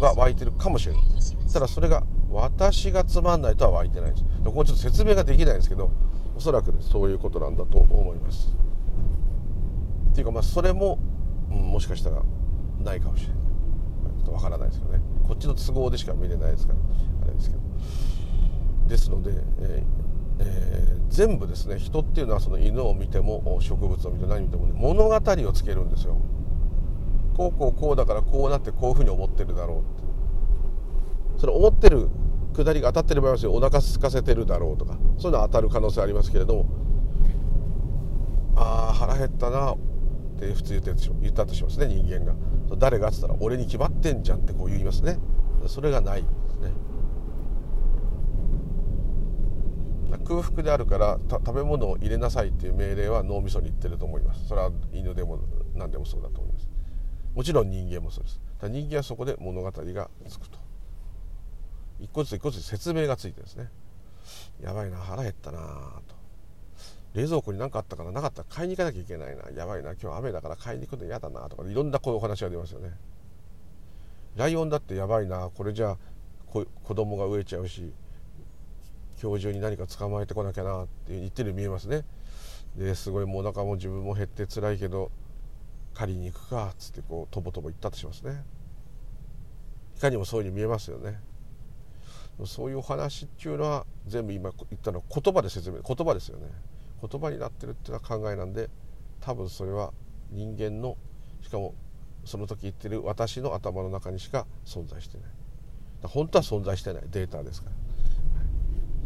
[0.00, 1.02] が湧いてるかもしれない。
[1.52, 4.24] ただそれが私がつまんないとは湧いてないです。
[4.24, 5.90] でここちょっと説明ができないんですけど
[6.36, 8.54] おそらく、ね、そういうことなんだと思います。
[10.10, 10.98] っていうかまあそれも、
[11.50, 12.22] うん、もしかしたら
[12.82, 13.36] ないかもしれない。
[14.16, 15.00] ちょっとわからないですけどね。
[15.26, 16.78] こっちの都合でしか見れないですから
[17.22, 17.62] あれですけど。
[18.88, 19.82] ですので、え
[20.44, 26.18] えー、全部ですね人っていうのはその犬を見ても植物を見て何見ても、ね、物語をつけるんですよ。
[27.36, 29.82] こうこうこうだからこうなってこういうふうに思ってるだろうっ
[31.36, 31.40] て。
[31.40, 32.08] それ思ってる
[32.54, 36.66] 下りが当たってる場合はお腹空かせてるだろうとかそういうのは当たる可能性ありますけれども
[38.54, 39.78] ああ腹減ったなっ
[40.38, 42.34] て普通言って言ったとしますね人間が。
[42.78, 45.18] 誰がっつったら俺に決まってんじゃんってこう言いますね。
[45.66, 46.72] それがないですね
[50.18, 54.46] 空腹であるから食べ物を入れなさいっていう命令は脳みそに言ってると思います。
[54.48, 55.38] それは犬でも
[55.74, 56.68] 何でもそうだと思います。
[57.34, 58.40] もちろん人間もそうです。
[58.62, 60.58] 人間はそこで物語がつくと。
[61.98, 63.68] 一個ずつ一個ずつ説明がついてですね。
[64.62, 65.58] やばいな腹減ったな
[66.06, 66.14] と。
[67.14, 69.50] 冷蔵庫に何かあったからなかったら買いに行かなきゃいけないな。
[69.50, 71.68] やばいな今日雨だから買いに行くの嫌だなとか。
[71.68, 72.90] いろんなこういうお話が出ますよね。
[74.36, 75.50] ライオンだってやばいな。
[75.54, 75.98] これじゃあ
[76.46, 77.92] 子供が飢えちゃうし。
[79.22, 82.04] 今日中に何か捕まえてこなきゃなって言ってるように見えますね。
[82.76, 85.12] ですごいもうお腹も自分も減って辛いけど
[85.94, 88.42] 借りに行くかっつってこうとぼとぼ行ったとしますね。
[89.96, 91.20] いかにもそういうふうに見えますよね。
[92.46, 96.48] そういうお話っていうのは全部今言ったのは言葉で説明言葉ですよね。
[97.00, 98.70] 言葉になってるっていうのは考えなんで
[99.20, 99.92] 多分それは
[100.32, 100.96] 人間の
[101.42, 101.74] しかも
[102.24, 105.30] その時言ってる私の頭の中にしか存在してない。
[106.08, 107.81] 本当は存在してないデータですから。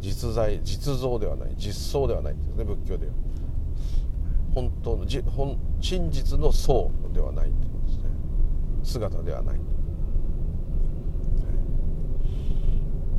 [0.00, 3.12] 実在実像ではない実相ではないんですね仏教では。
[4.54, 8.04] 本当のじ本真実の相ではないということですね。
[8.82, 9.56] 姿ではない。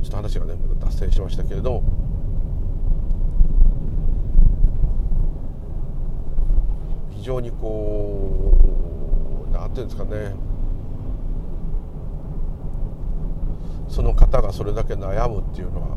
[0.02, 1.82] ちょっと話がねま、た脱線しましたけれども。
[7.10, 8.54] 非常にこ
[9.48, 10.34] う何ていうんですかね。
[13.88, 15.96] その方がそれだけ悩むっていうのは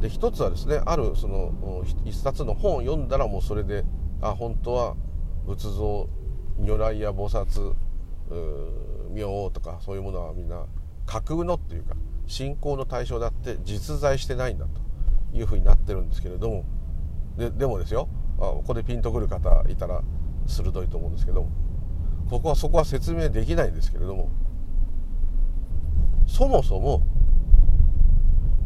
[0.00, 3.84] で一つはですねあるその一冊の本を読んだらもうそれで
[4.20, 4.96] あ本当は
[5.46, 6.08] 仏像
[6.58, 7.74] 如来や菩薩
[9.10, 10.66] 明王とかそういうものはみんな
[11.06, 11.94] 架空のっていうか
[12.26, 16.64] 信仰の対象であって実在してないんだというふうになってるんですけれども
[17.36, 18.08] ででもですよ
[18.38, 20.02] あここでピンとくる方いたら
[20.46, 21.50] 鋭いと思うんですけども
[22.30, 24.30] ここはそこは説明できないんですけれども
[26.26, 27.02] そもそも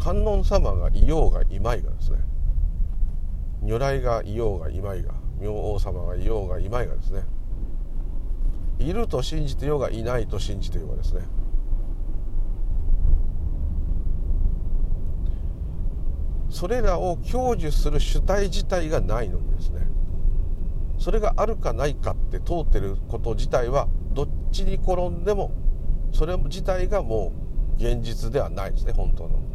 [0.03, 2.19] 観音様がいようがいまいがですね。
[3.63, 7.23] 如来がいようがいまいが明王様がいようがいまいがですね。
[8.81, 11.21] いると信じてようがいないと信じてようがですね。
[16.51, 19.87] それらを享受する主体自体がないのにですね。
[20.99, 25.53] それがあるかないかって通ってること自体はどっちに転んでも
[26.11, 27.33] それ自体がも
[27.79, 29.52] う現実ではないですね本当の。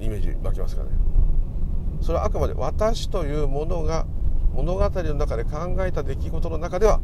[0.00, 0.90] イメージ湧きますかね
[2.00, 4.06] それはあくまで私というものが
[4.52, 7.00] 物語の中で考えた出来事の中では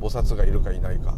[0.00, 1.16] 菩薩がいるかいないか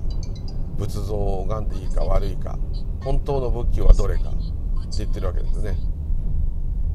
[0.77, 2.59] 仏像を拝んでいいか悪いか
[3.03, 5.77] 本当の仏教はどれかって言ってるわけですね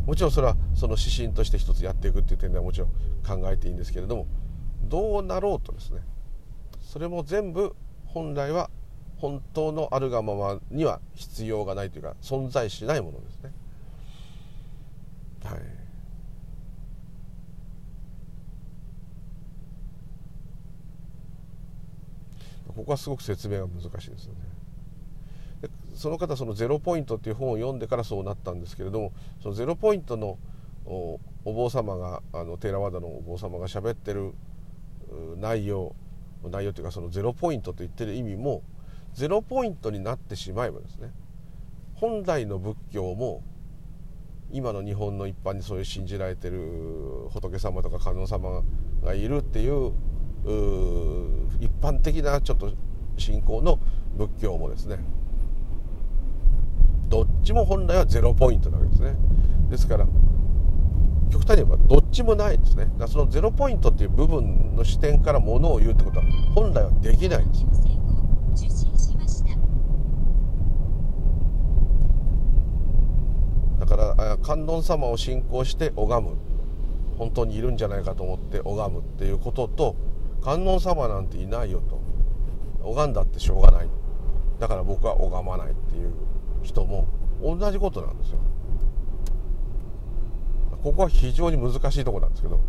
[0.06, 2.90] もちろんそれはその指針として一つやっていくっていう点ではもちろん
[3.26, 4.28] 考えていいんですけれども
[4.84, 6.02] どうなろうとですね
[6.82, 8.70] それも全部本来は
[9.18, 13.54] 本当のあるがままには必要がないというか存在しないものですね。
[15.44, 15.82] はい
[22.76, 24.40] ここはすごく説明が難しいですよね。
[25.62, 30.40] でその方その「ゼロポイント」っていう本を読んでからそうなったんですけれどもそのゼロポイントの
[30.86, 34.34] お坊様があのテーラワダのお坊様が喋ってる
[35.38, 35.96] 内容
[36.50, 38.64] 内容というかそのゼロポイントと言ってる意味も
[39.14, 41.12] ゼロポイントになってしまえばですね
[41.94, 43.44] 本来の仏教も
[44.54, 46.60] 今の日本の一般にそういう信じられてる
[47.30, 48.64] 仏様とか観音様
[49.04, 49.94] がいるっていう
[51.60, 52.72] 一般的なちょっと
[53.18, 53.80] 信仰の
[54.18, 55.00] 仏教もですね。
[57.08, 59.16] どっちも本来はゼロポイントなわけですね。
[59.70, 60.08] ですから
[61.30, 62.86] 極端に言えばどっちもないですね。
[62.86, 67.70] だからそのゼロポイントっていう部分の視点からものを言うってことは本来はできないんですだ
[73.92, 76.38] から観音様を信仰して拝む。
[77.18, 79.96] 本当にいるんじゃないかと思って拝むっていうことと
[80.42, 82.02] 観音様なんていないよと。
[82.84, 83.90] 拝んだってしょうがない。
[84.60, 86.12] だから僕は拝まないっていう
[86.64, 87.08] 人も
[87.42, 88.40] 同じことなんですよ。
[90.84, 92.60] ここは非常に難しいとこなんですけど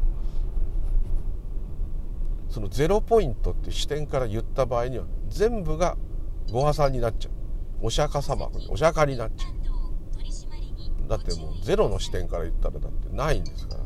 [2.51, 5.97] そのゼロポイントって視点から言った場合には全部が
[6.51, 7.33] ご破産になっちゃう。
[7.87, 9.62] お釈迦様お釈迦になっちゃう。
[11.13, 13.83] だってもうゼロの視点から言ったらだってないんですから。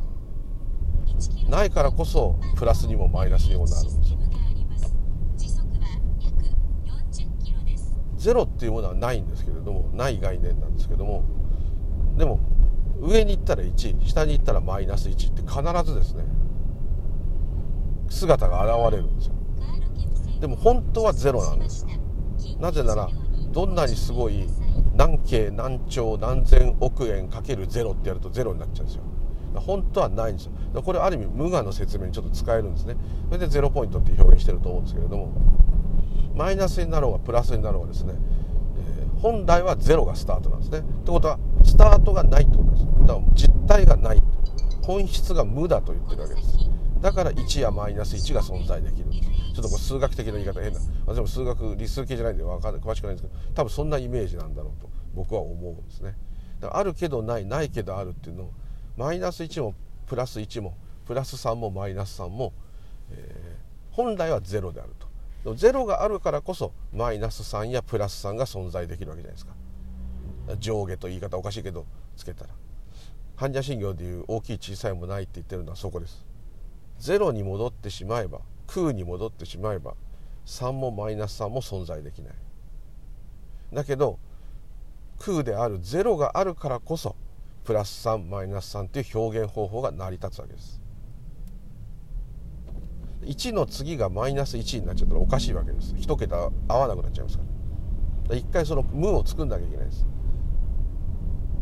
[1.49, 4.19] ないからこそプラスにもマイナスにもなるんですよ。
[8.17, 11.25] ゼロっていうものはないんですけれどもない概念なんですけども
[12.17, 12.41] でも
[13.01, 16.25] 上に行ったら1下に行ったらマイナス1って必ずですね
[18.09, 19.35] 姿が現れるんですよ。
[20.41, 21.91] でも本当はゼロなんですよ。
[22.61, 23.09] なぜなら
[23.51, 24.49] どんなにすごい
[25.07, 29.03] 何京何兆何千億円かけるゼロってやるとゼロになっちゃうんですよ
[29.55, 32.97] 本当はないんですよこれある意味無我の説明にちょっと使えるんですね
[33.29, 35.33] それでゼロポイントって表現してると思うんですけれども
[36.35, 38.15] マイナスになろうがプラスになろうがですね
[38.79, 40.81] え本来はゼロがスタートなんですね。
[40.81, 42.85] ってことはスタートがないってことです。
[42.85, 44.23] だから実体がない
[44.83, 46.59] 本質が無だと言ってるわけです。
[47.01, 49.11] だから1やマイナス1が存在できる。
[49.57, 56.15] ちょっとこれ数学的な言い方変な私も数学理数系じゃないんで分かんない詳しくないんですけど多分そんなイメージなんだろうと僕は思うんですね。
[56.61, 58.53] だからあるけどないないけどあるっていうのを
[58.97, 59.75] マイナス1も
[60.07, 60.77] プラス1も
[61.07, 62.53] プラス3もマイナス3も、
[63.11, 65.07] えー、本来はゼロであると。
[65.55, 69.55] ゼロがあるからこそマイナス3やプラス3が存在できるわけじゃないですか
[70.59, 72.51] 上下と言い方おかしいけどつけたら
[73.37, 76.27] 般若心経でいう大きい小さいもないって言ってるのはそこです
[76.99, 79.95] ゼロに戻ってしまえば空に戻ってしまえば
[80.47, 82.35] 3もマイナス3も存在できない
[83.73, 84.19] だけど
[85.19, 87.17] 空であるゼロがあるからこそ
[87.65, 90.81] プラス3マイナス3っていう表現方法が成り立つわけです。
[93.23, 95.95] 1の次がマイナス1になっちゃったらおかしいわけです。
[95.95, 97.45] 1桁合わなくなっちゃいますか
[98.31, 98.37] ら。
[98.37, 100.07] 一回その無を作んなきゃいけないです。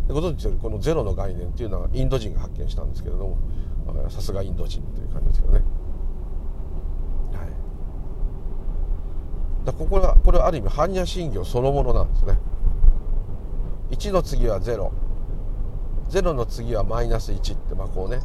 [0.08, 3.38] でご存知のこのゼロの概念っていうのはインド人が発見したんですけれども
[4.10, 5.60] さすがインド人という感じですけどね。
[7.32, 7.44] は
[9.62, 9.66] い。
[9.66, 12.38] だここはこれはある意味般若心経そのものなんですね。
[13.94, 14.90] 1の次は0
[16.10, 18.18] 0の次はマイナス1ってまあこうね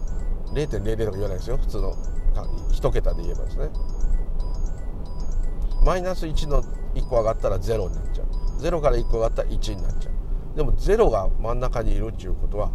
[0.54, 1.58] 0.00とか言わないですよ。
[1.58, 1.94] 普通の
[2.72, 3.70] 1桁で言えばですね。
[5.84, 6.64] マイナス1の
[6.96, 8.28] 1個上がったら0になっちゃう。
[8.62, 10.58] 0から1個上がったら1になっちゃう。
[10.58, 12.72] でも0が真ん中にいるっていうことは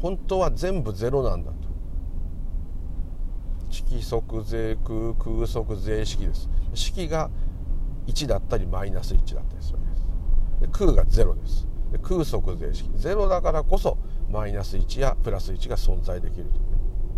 [0.00, 1.56] 本当は全部0なんだと。
[3.70, 6.48] 色即税空空即税式です。
[6.74, 7.30] 式が
[8.06, 9.78] 1だったりマイナス1だったりする。
[10.60, 11.66] で空が0です。
[11.92, 12.88] で空即税式。
[12.90, 13.98] 0だからこそ
[14.30, 16.52] マイナス1やプラス1が存在できると。
[16.52, 16.60] こ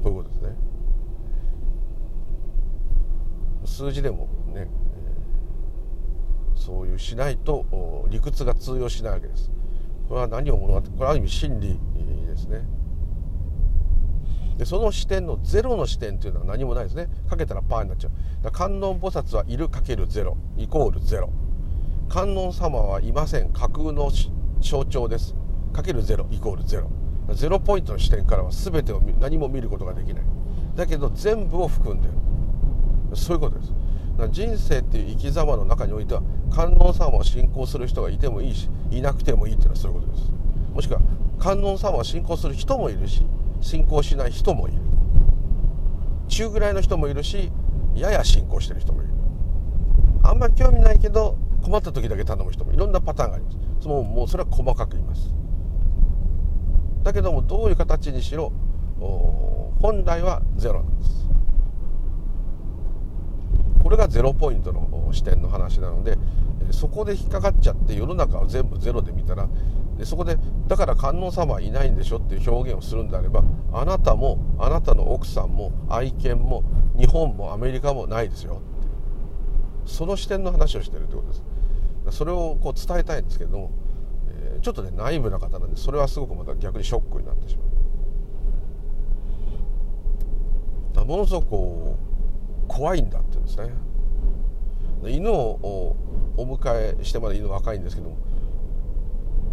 [0.05, 0.57] ういうことですね。
[3.65, 4.69] 数字でもね、
[6.55, 9.51] そういうしないと理屈が通用しないわけです。
[10.09, 11.79] これは何を物語ってこれはある意味真理
[12.27, 12.67] ですね。
[14.57, 17.09] でその視点のゼロの視点というのは何もないですね。
[17.29, 18.51] かけたらパーになっちゃう。
[18.51, 21.31] 観音菩薩はいるかけるゼロイコールゼロ。
[22.09, 23.53] 観音様はいません。
[23.53, 24.11] 架空の
[24.61, 25.35] 象徴です。
[25.75, 26.89] かけるゼロイコールゼロ。
[27.35, 30.25] ゼロポイントの視点からは全てを何も見ることができない。
[30.75, 32.15] だけど全部を含んでる。
[33.15, 33.73] そういうことです。
[34.31, 40.33] 人生っていう生き様の中においては観音様を信仰する人がいてもいいしいなくてもいいっていうのはそういうことです。
[40.73, 41.01] もしくは
[41.39, 43.23] 観音様を信仰する人もいるし
[43.61, 44.79] 信仰しない人もいる。
[46.29, 47.53] 中ぐらいの人もいるし
[47.95, 49.13] やや信仰してる人もいる。
[50.23, 53.51] あんまり興味ないけど困った時だけ頼む人もいろんなパターンがありま
[53.81, 53.89] す。
[53.89, 55.35] もうもうそれは細かく言います。
[57.03, 58.53] だけどもどういう形にしろ
[59.81, 61.29] 本来はゼロなんです。
[63.83, 66.19] これがゼロポイントの視点の話なので
[66.73, 69.49] そこで引っかかっちゃって世の中を全部ゼロで見たら
[69.97, 70.37] でそこで
[70.67, 76.65] だから観音様はいないんでしょっていう表現をするんであればあなたもあなたの奥さんも愛犬も
[76.99, 78.61] 日本もアメリカもないですよ。
[79.89, 81.43] その視点の話をしてるってことです。
[82.19, 83.71] それをこう伝えたいんですけども、
[84.31, 87.65] え、ちょっとねナイブな方なんでそれはすごくまた逆にショックになってしま
[91.03, 91.05] う。
[91.05, 91.97] ものすごくこ
[92.65, 93.71] う怖いんだって言うんですね。
[95.11, 95.97] 犬を
[96.37, 98.17] お迎えしてまだ犬若いんですけども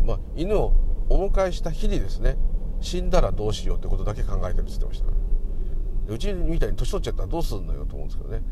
[0.06, 0.74] まあ、犬を
[1.10, 2.38] お迎えした日にですね
[2.80, 8.44] 死んだらどうしようってことだけ考えてるって言ってましたうちみたいに年取っちゃったらどうすんのよと思うんですけどね、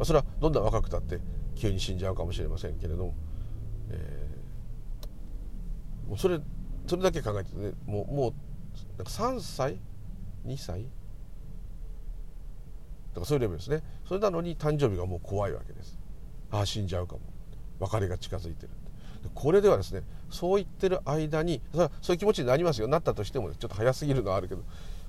[0.00, 1.20] まあ、それはどんな若くたって
[1.54, 3.14] 急に死んじゃうかもしれませんけれども、
[3.90, 6.40] えー、もうそれ
[6.86, 8.32] それだけ考えてねもうもう
[8.96, 9.78] なんか3歳
[10.46, 10.86] ？2歳？
[13.12, 13.82] とかそういうレベルですね。
[14.08, 15.98] それなのに誕生日がもう怖いわけです。
[16.50, 17.20] ああ死んじゃうかも。
[17.78, 18.70] 別れが近づいてる。
[19.34, 22.88] これではですねそう言ってる間にそれはそういう気持ちになりますよ。
[22.88, 24.62] なったとしてもちょっと早すぎるのはあるけど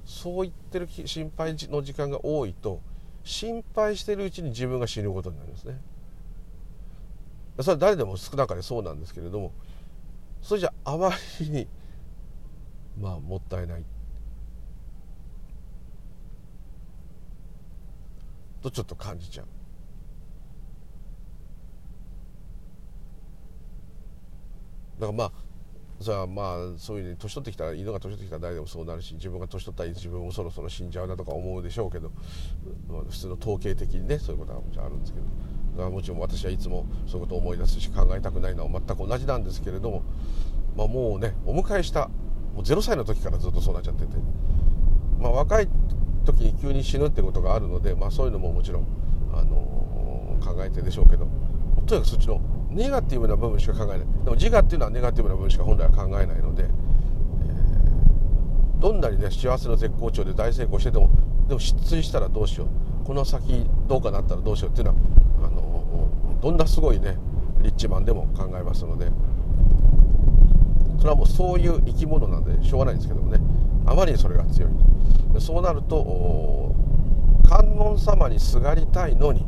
[0.04, 2.82] そう言ってる心配の時間が多いと
[3.24, 5.80] 心配してるうちに自分が死ぬことになりますね。
[7.60, 9.52] それは誰でも少なかれそうなんですけれども
[10.42, 11.68] それじゃあまりに
[13.00, 13.86] まあもったいない。
[18.62, 19.48] とちょっと感じちゃう。
[25.00, 25.32] だからまあ
[26.02, 32.12] それはまあそういうふうに年取ってきたら犬が年取ってきたら誰でもそうなるし自分が年取ったら自分もそろそろ死んじゃうなとか思うでしょうけど、
[33.10, 35.26] 普通の統計的にねそういうことはもちろんあるんですけど
[35.72, 40.04] だからもちろん私はいつもそういうことを思い出すし考えたくないのは全く同じなんですけれども、
[40.76, 42.08] まあ、もうねお迎えした
[42.54, 44.18] もう0歳の時からずっとそうなっちゃってて、
[45.20, 45.70] まあ、若い
[46.26, 48.88] 時に急に死ぬってことがあるので、まあ、そういうのももちろん、
[49.34, 51.28] あのー、考えてでしょうけど
[51.92, 54.00] とにかくそっちのネガティブな部分しか考えない。
[54.00, 61.10] でも自我っていうのはネガティブな部分しか本来は考えないので、えー、どんなにね幸せの絶好調で大成功してても
[61.50, 62.68] でも失墜したらどうしよう。
[63.06, 64.98] この先どうかなったらどうしようっていうのは
[65.44, 67.18] あのどんなすごいね
[67.62, 69.12] リッチマンでも考えますので
[70.98, 73.40] それはもうそういう生き物なんでしょうがないんですけどもね。
[73.86, 74.72] あまりにそれが強い。
[75.40, 76.74] そうなると
[77.50, 79.46] 観音様にすがりたいのに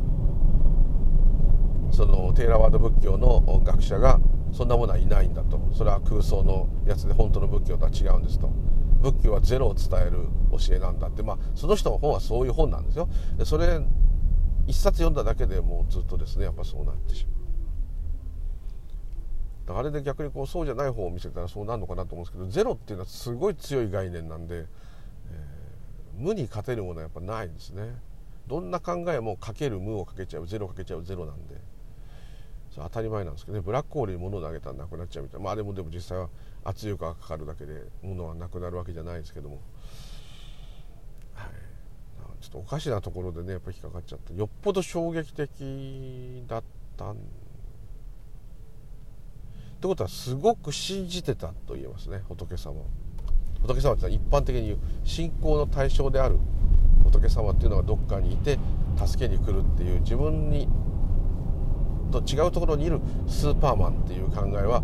[1.94, 4.20] そのテーラワード仏教の学者が
[4.52, 5.60] そんなものはいないんだと。
[5.72, 8.48] それは空想のやつで本当の仏教とは違うんですと。
[9.00, 11.22] 仏教はゼロを伝える教えなんだって。
[11.22, 13.08] まあその人の本はそういう本なんですよ。
[13.38, 13.80] でそれ
[14.66, 17.26] 一冊読んだだけでもうずっとですねやっぱそうなってし
[19.66, 19.78] まう。
[19.78, 24.66] あれで逆にこうそうじゃない方を見せたらそうなるのかなと思うんですけどゼロっていうのはすごい強い概念なんで、えー、
[26.18, 27.96] 無に勝てるものはやっぱないんですね。
[28.46, 31.54] どんな考えもかける無をかけちゃうゼロかけちゃうゼロなんで。
[32.82, 33.62] 当たり前なんですけどね。
[33.62, 35.44] ブラックホールに物を投げたらなくなっちゃうみたいな。
[35.44, 36.28] まあでもでも実際は
[36.64, 39.60] 圧力がかかるだけで物はなくなるわけじゃないですけども、
[41.34, 44.34] はい、ちょっとおかしなところでねやっぱ引っかかっちゃって。
[44.34, 46.62] よっぽど衝撃的だっ
[46.96, 47.12] たん。
[47.12, 47.16] っ
[49.80, 52.22] てことはすごく信じてたと言えますね。
[52.28, 52.80] 仏様。
[53.62, 56.38] 仏様って一般的に言う信仰の対象である
[57.02, 58.58] 仏様っていうのがどっかにいて
[58.96, 60.68] 助けに来るっていう自分に
[62.20, 64.82] と違うところにいるスーパーマンっていう考えは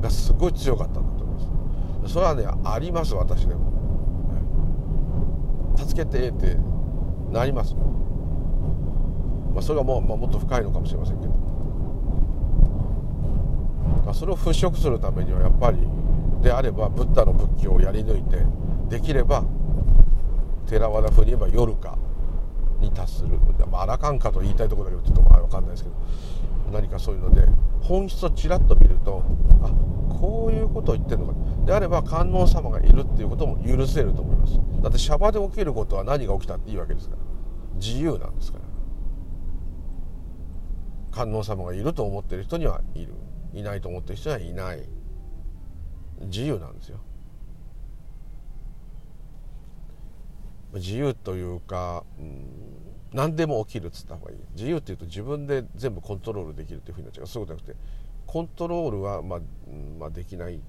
[0.00, 2.12] がすごい強かったんだと思います。
[2.12, 3.72] それはねあります私でも、
[5.76, 6.56] 助けてって
[7.32, 7.80] なります、ま
[9.58, 11.32] あ、それはもう、まあ、もっと深いのかもしれませんけど、
[14.04, 15.78] まあ、それを払拭するためにはやっぱり
[16.42, 18.38] であればブッダの仏教をやり抜いて
[18.88, 19.44] できれば
[20.68, 21.98] テラワダ風に言えば夜か。
[22.80, 23.38] に達する、
[23.70, 25.96] まあ、アラカンかと言いたいところだけどちょっとまあ分かんないですけど
[26.72, 27.46] 何かそういうので
[27.80, 29.22] 本質をちらっと見ると
[29.62, 29.70] あ
[30.18, 31.34] こういうことを言ってるのか。
[31.66, 34.58] であれば観音様がいるっていうことも許せると思います。
[34.82, 37.22] だってシャバで起きることは何が起きたっていいわけですから。
[37.74, 38.64] 自由なんですから。
[41.10, 43.14] 観音様がいると思ってる人にはいる。
[43.52, 44.88] いないと思ってる人にはいない。
[46.22, 46.98] 自由なんですよ。
[50.74, 52.46] 自由というか、うん、
[53.12, 54.38] 何でも起きるっつった方がいい。
[54.54, 57.26] 自由っていうと自分で全部コントロールできるっていうふうになっちゃう。
[57.26, 57.76] そういうじゃなくて
[58.26, 59.40] コントロールは、まあ、
[59.98, 60.60] まあ、できない。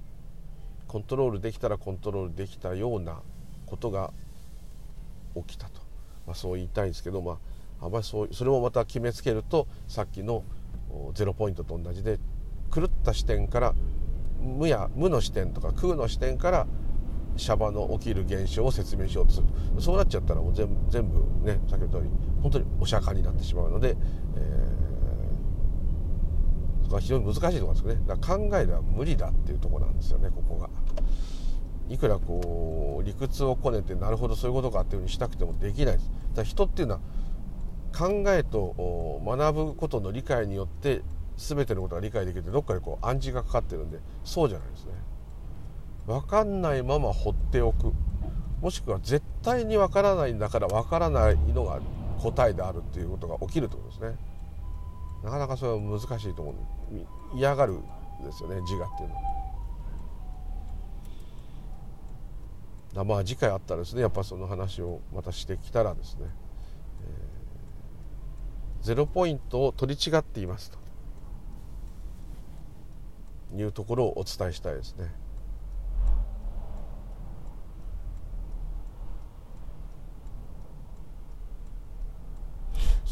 [0.86, 3.20] コントロールできたらコントロールできたような
[3.66, 4.10] ことが
[5.34, 5.82] 起きたと、
[6.26, 7.38] まあ、そう言いたいんですけど、ま
[7.80, 10.44] あ、あまりそうそれもまた決めつけるとさっきの
[11.14, 12.18] ゼロポイントと同じで
[12.74, 13.74] 狂った視点から
[14.40, 16.66] 無や無の視点とか空の視点から
[17.38, 19.46] シャバの起きる現象を説明しようとする
[19.80, 22.10] そうなっちゃったらもう全部全部ね先ほど通り
[22.42, 23.96] 本当にお釈迦になってしまうので、
[24.36, 30.68] えー、そこは非常に難しいところですねだから考えでは無理だっていうところなんですよねここが。
[31.88, 36.10] いくらこう理屈をこねてなるほどそういうことかっていうふうにしたくてもできないです。
[36.34, 37.00] だ人っていうのは
[37.96, 41.02] 考えと学ぶことの理解によって
[41.38, 44.87] 全てのことが理解できるってどっかでこう暗示がかかってるんでそうじゃないです。
[46.08, 47.92] 分かんないまま放っておく。
[48.62, 51.80] もしくは絶対に分からないんだから分からないのが
[52.18, 54.16] 答えであるっていうことが起きるってことですね。
[55.22, 56.54] なかなかそれは難しいと思う
[57.36, 57.82] 嫌がるん
[58.24, 59.08] ですよね自我っていう
[62.94, 63.04] のは。
[63.04, 66.22] まあ次回あったらですねやっぱその話をまたしてきたらですね、
[67.02, 70.78] えー、ゼロポイントを取り違っていますと。
[73.56, 75.10] いうところをお伝えしたいですね。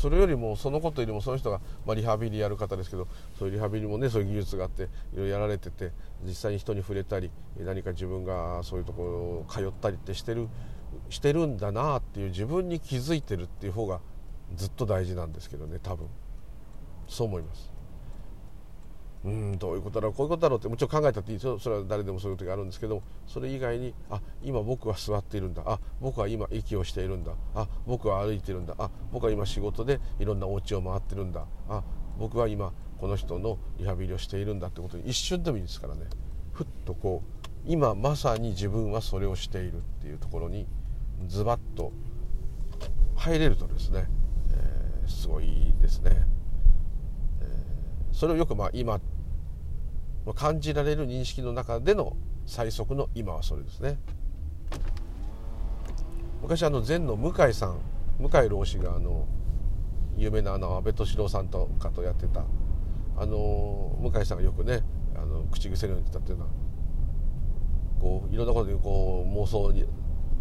[0.06, 4.86] それよりもそのことよりもその人が、まあ、リハビリやる方ですけどそういうリハビリもねそういう技術があってい
[5.16, 5.90] ろいろやられてて
[6.22, 10.46] 実際に人に触れたり何か自分がそういうところを通ったりってしてる
[11.10, 13.98] してるんだなっていう自分に気づいてるっていう方が
[14.54, 16.06] ずっと大事なんですけどね多分
[17.08, 17.75] そう思います。
[19.26, 25.62] うんどういうことだろうこういうことだろうってもちろん考えたっていいですよそれは誰でもそういう時あるんですけどそれ以外にあ今僕は座っているんだ。
[25.66, 27.32] あ僕は今息をしているんだ。
[27.56, 28.76] あ僕は歩いているんだ。
[28.78, 31.44] あ僕は今仕事でいろんなお家を回ってるんだ。
[31.68, 31.82] あ
[32.18, 36.02] 僕は今この人のリハビリをしているんだってことに一瞬でもいいですからね。
[36.52, 40.68] ふっとこう今まさに自分はそれをしているっていうところに
[41.26, 41.92] ズバッと
[43.16, 44.08] 入れるとですね、
[44.52, 46.26] えー、すごいですね。
[48.16, 48.98] それをよくまあ今
[50.34, 52.16] 感じられる認識の中での
[52.46, 53.98] 最速の今はそれですね
[56.42, 57.78] 昔あの禅の向井さん
[58.18, 59.26] 向井老師があの
[60.16, 62.44] 有名なあの安倍敏郎さんとかとやってた
[63.16, 64.82] あの向井さんがよくね
[65.14, 66.50] あの口癖のように言ってたっていうのは
[68.00, 69.84] こういろんなことにこう妄想に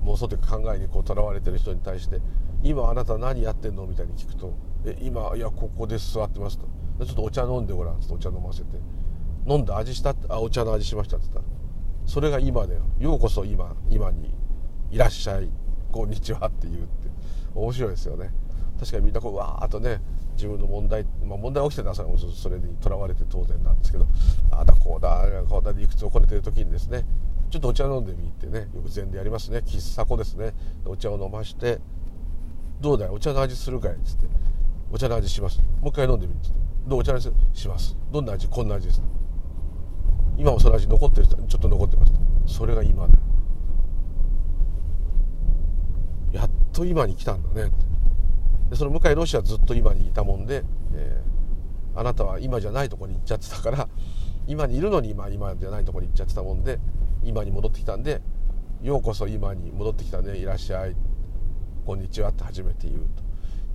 [0.03, 2.19] 妄想というか考えにとらわれてる人に対して
[2.63, 4.53] 「今あなた何やってんの?」みたいに聞くと
[4.85, 6.67] 「え今いやここで座ってます」と
[7.05, 8.77] 「ちょっとお茶飲んでごらん」ってお茶飲ませて
[9.47, 12.83] 飲んだ味したあお茶の味しましたって言ったそれが今だよ。
[12.99, 14.33] ようこそ今今に
[14.91, 15.49] いらっしゃい
[15.91, 17.09] こんにちはって言うって。
[17.53, 18.31] 面白いですよね。
[18.79, 20.01] 確かにみんなこうわーっとね
[20.35, 24.05] 自分の問題、まあ、問題起きてたらそれそれにとらわれて当然なんですけど。
[24.51, 27.05] ああだこうだこうだ理屈をこねてる時にですね
[27.49, 28.67] ちょっとお茶飲んでみってね。
[28.75, 29.59] よく禅でやりますね。
[29.59, 30.53] 喫茶子ですね。
[30.85, 31.79] お茶を飲まして
[32.81, 34.27] 「どうだよお茶の味するかい」っつって
[34.91, 35.59] 「お茶の味します。
[35.81, 36.99] もう一回飲んでみ」っつって「どう？
[36.99, 37.95] お茶の味します。
[38.11, 38.47] どんな味？
[38.47, 39.01] こんな味です」
[40.37, 42.13] 今もその味残ってる人ちょっと残ってます
[42.47, 43.13] それが今だ。
[46.33, 47.71] やっと今に来たんだね
[48.69, 50.63] でその向井ロシはずっと今にいたもんで、
[50.93, 53.87] えー、あなたは今じゃないとこに行っちゃってたから
[54.47, 56.79] 今にいるのに今今じゃないとこに行っちゃってたもんで
[57.23, 58.21] 今に戻ってきたんで
[58.81, 60.95] ようこそ今に戻ってきたねいらっしゃい。
[61.85, 63.07] こんにちはって初めて言う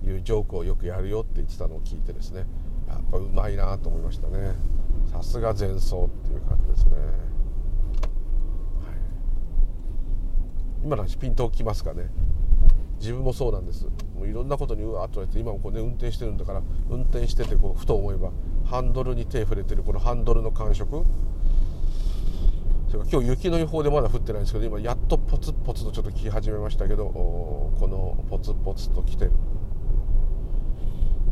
[0.03, 2.45] というジョークをよくやるよって言ってたのを聞いてですね。
[2.91, 4.53] やっぱうまいなと思いましたね。
[5.11, 7.03] さすが前奏っていう感じですね、はい、
[10.83, 12.09] 今の話ピンときますかね。
[12.99, 13.85] 自分もそうなんです。
[14.15, 18.31] もういろんなことにうわっと言われて今もこうね運転してるんだから運転しててこうふと思えば
[18.65, 21.03] ハンドルに手触れてるこのハンドルの感触。
[22.89, 29.31] それか今日雪の予報でまだ降ってないんですけど今やっとポツポツとちょっと聞き始めましたけどこのポツポツと来てる。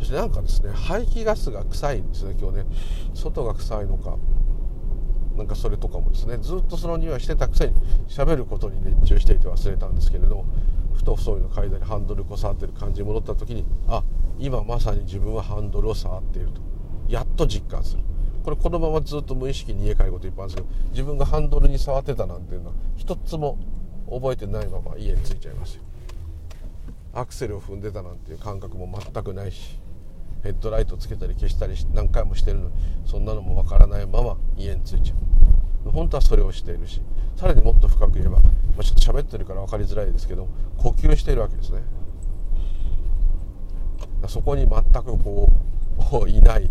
[0.10, 2.66] そしてなんかですね排気ガスが臭いんですね今日ね。
[3.14, 4.18] 外が臭いのか。
[5.38, 6.40] なんかそれとかもですね。
[6.40, 7.76] ずっとその匂いしてたくせに
[8.08, 10.46] 喋ることに熱中していて忘れたんですけれども
[10.96, 14.04] ふとそういの階段にハンドルこう触ってる感じに戻った時にあ
[14.40, 16.62] 今まさに自分はハンドルを触っていると。
[17.08, 18.02] やっと実感する。
[18.44, 23.60] これこのままずっと無意識に家帰ることいっぱいあるんですけど自分がハンドルに触ってたなんていうのは一つも
[24.10, 25.84] 覚えてないまま家に着いちゃいますよ。
[27.14, 29.78] アクセルを踏んでたなんていう感覚も全くないし。
[30.44, 32.76] ヘッドライトつけたり消したり何回もしてるのに
[33.06, 35.16] そんなのもわからないまま家に着いちゃ
[35.86, 35.92] う。
[35.92, 37.02] 本当はそれをしているし
[37.36, 41.82] さらにもっと深く言えばまあ、ちょっと喋ってるから分かりづらいですけど呼吸しているわけですね。
[44.28, 45.50] そこに全くこ
[46.26, 46.70] ういない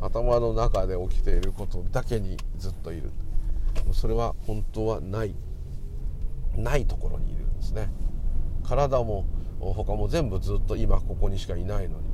[0.00, 3.10] 頭の中で起きていることだけにずっといる。
[3.92, 5.34] それは本当はない
[6.56, 7.90] ないところにいるんですね。
[8.64, 9.24] 体も
[9.60, 12.09] 他も全部ずっと今ここにしかいないのに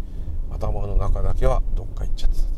[0.57, 2.37] 頭の中だけはどっか行っちゃって。
[2.41, 2.57] た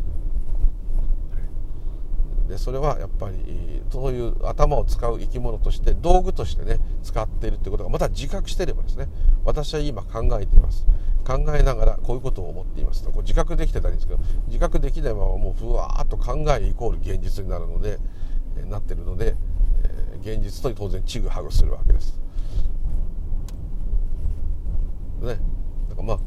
[2.49, 9.09] でそれはやっぱりそういう頭を使う生き物として道具としてね使っているってことがまた自覚してればですね
[9.45, 10.87] 私は今考えています。
[11.27, 13.11] 考えながらこういうことを思っていますと。
[13.11, 17.99] こう自覚できてたらいいんですけど自覚できないままもうふわーっと考えイコール現実になるので、
[18.57, 19.37] えなってるので、
[19.83, 22.19] え、現実と当然ちぐはぐするわけです。
[25.21, 25.39] ね。
[25.91, 26.19] だからまあ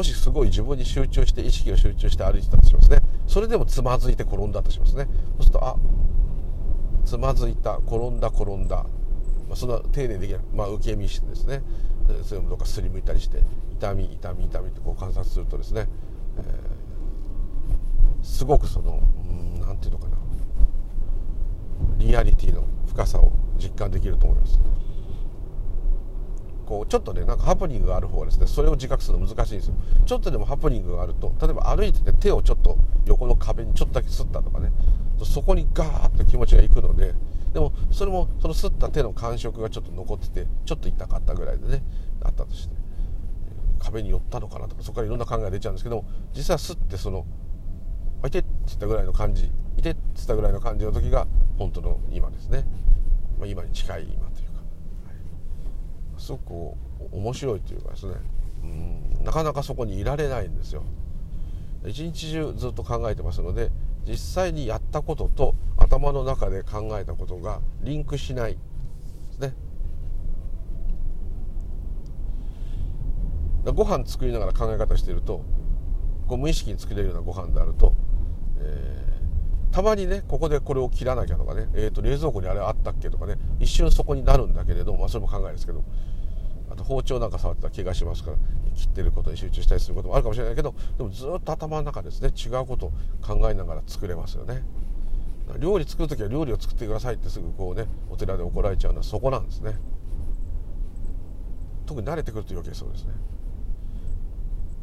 [0.00, 3.00] もしすごい自分に集中して意識を集中して歩いてたとしますね。
[3.26, 5.06] それでもつまずいて転んだとしますね。
[5.36, 5.76] そうするとあ
[7.04, 8.76] つまずいた転んだ転んだ、
[9.46, 11.62] まあ、そんな丁寧にできない、まあ、受け身してですね。
[12.24, 13.42] それもどっかすりむいたりして
[13.72, 15.86] 痛み痛み痛みってこう観察するとですね、
[16.38, 19.02] えー、すごくその
[19.60, 20.16] 何て言うのかな。
[21.98, 24.58] リアリティの深さを実感できると思います。
[26.70, 29.74] こうちょっとねなんかハプニングがある方はですねそれを自覚するの難しいんですよ。
[30.06, 34.70] ちょっとでもハプニングがあると例えば歩いてて手をちょっと横の壁にちょっとだけすったとかね。
[35.24, 37.14] そこにガーッと気持ちがいくので
[37.52, 41.82] でもそれもそのすった手の感触がちょっと残っててちょっと痛かったぐらいでね
[42.22, 42.74] あったとして。
[43.80, 46.04] 壁に寄ったのかなとかそこからいろんな考えが出ちゃうんですけども
[46.34, 47.24] 実はすってその
[48.26, 51.26] 「いて」っつったぐらいの感じ「いて」っつったぐらいの感じの時が
[51.58, 52.66] 本当の今ですね、
[53.38, 54.29] まあ、今に近い今、
[56.20, 58.14] すごく面白いというかですね。
[58.62, 59.24] うん。
[59.24, 60.84] なかなかそこにいられないんですよ。
[61.86, 63.70] 一日中ずっと考えてますので
[64.06, 68.58] 実際にやったことと頭の中で考えたことがリンクしないで
[69.32, 69.54] すね。
[73.64, 75.42] ご飯作りながら考え方してると
[76.26, 77.94] こう無意識に作れるようなご飯であると、
[78.58, 85.84] えー、たまにねここでこれを切らなきゃとかね、えー、と冷蔵庫にあれあったっけとかね一瞬そこになるんだけれどまあ、それも考えですけど
[86.70, 88.36] あと包丁なんか触ったら怪我しますから
[88.74, 94.62] 切ってることに集中したりすることもあるかもしれないけどでもずっと頭の中ですね違うことを考えながら作れますよね。
[95.58, 99.74] 料理作る時は料理を作ってくださいってすぐこうねお寺で怒られちゃうのはそこなんですね。
[101.86, 103.10] 特に慣れてくると余計そうですね。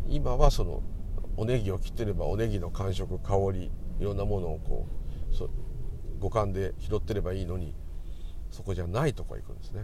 [0.09, 0.83] 今はその
[1.37, 7.73] おネギを切ってればおネギの感触香りいろんなものをこう五感で拾ってればいいのに
[8.51, 9.83] そこじゃないとこへ行くんですね。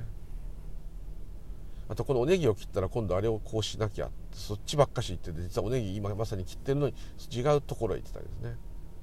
[1.89, 6.95] あとこのおネギを切ったら今度あれをこうしなきゃそっちばっかし言ってて実はおネギ今まさに切ってるのに
[7.31, 8.55] 違うところへ行ってたりですね。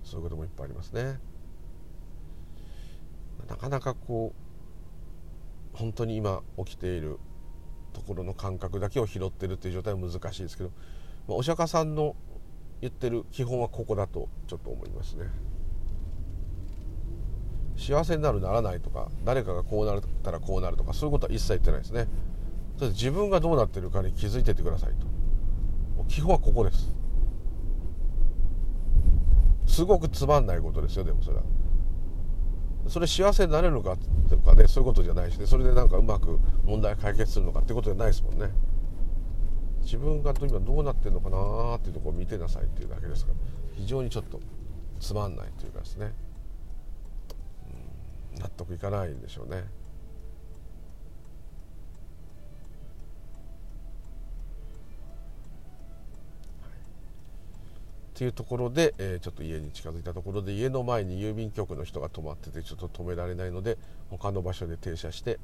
[0.03, 1.20] そういうこともいっぱいありますね。
[3.49, 4.33] なかなかこ
[5.74, 7.18] う本当に今起きている
[7.93, 10.70] ところの感覚だけを拾ってるっていう状態は難しいですけど、
[11.28, 12.14] まあ、お釈迦さんの
[12.81, 15.26] 言ってる基本はここだとちょっと思いますね。
[17.76, 22.09] 幸せになるならないとか誰かがこうなったらこうなるとかそういうことは一切言ってないですね。
[22.89, 25.07] 自分がどうなってるかに気づいててくださいと。
[26.09, 26.95] 基本はここです。
[29.66, 31.43] すごくつまんないことですよでもそれは。
[32.89, 33.97] それ幸せになれるのか
[34.28, 35.47] とかねそういうことじゃないしね。
[35.47, 38.51] それでなんかうまく問題解決するのかってことじゃないですもんね。
[39.83, 43.37] 自分が今どうなってるのかなっていうところを見てなさいっていうだけですから。
[43.74, 44.41] 非常にちょっと
[44.99, 46.12] つまんないというかですね、
[48.39, 49.64] 納得いかないんでしょうね。
[58.21, 63.79] っていうところで、えー、ちょっと家に近づいたところで家の前に郵便局の人が止まっててちょっと止められないので
[64.11, 65.39] 他の場所で停車して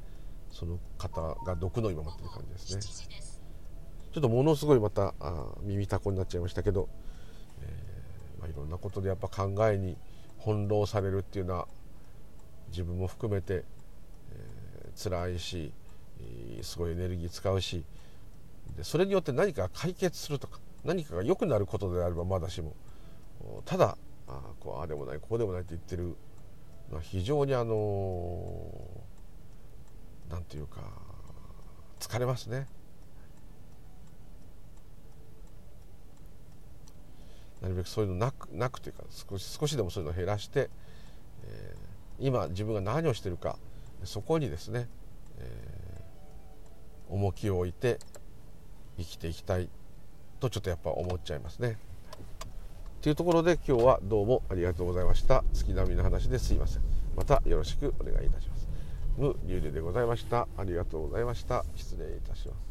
[0.51, 3.19] その方が毒の今待ってる感じですね。
[4.13, 6.87] ちょっとものすごいまたあ耳たこになっちゃいましたけど、
[7.63, 9.97] えー、まあ、いろんなことでやっぱ考えに
[10.37, 11.67] 翻弄されるっていうのは
[12.69, 13.63] 自分も含めて、
[14.31, 15.73] えー、辛いし
[16.61, 17.83] すごいエネルギー使うし
[18.77, 22.73] でそれによって何か解決するとか何かが良くなることであればまだしも
[23.65, 23.97] ただ
[24.27, 26.15] あこうあでもないこうでもないって言ってる
[26.89, 28.71] のは非常にあの
[30.29, 30.81] 何て言うか
[31.99, 32.67] 疲れますね。
[37.61, 40.69] なるべくそういうのなくなくというか少し少しでもそういうのを減らして、
[41.43, 43.57] えー、今自分が何をしてるか
[44.03, 44.87] そこにですね、
[45.39, 47.97] えー、重きを置いて
[48.97, 49.69] 生きていきたい
[50.39, 51.77] とちょっとやっぱ思っちゃいますね。
[53.01, 55.43] というところで今日はどうもありがとうございました。
[55.53, 56.83] 月並みの話ですいません。
[57.15, 58.67] またよろしくお願いいたします。
[59.17, 62.66] ムリュウリュでございましたありがとうございました失礼いたします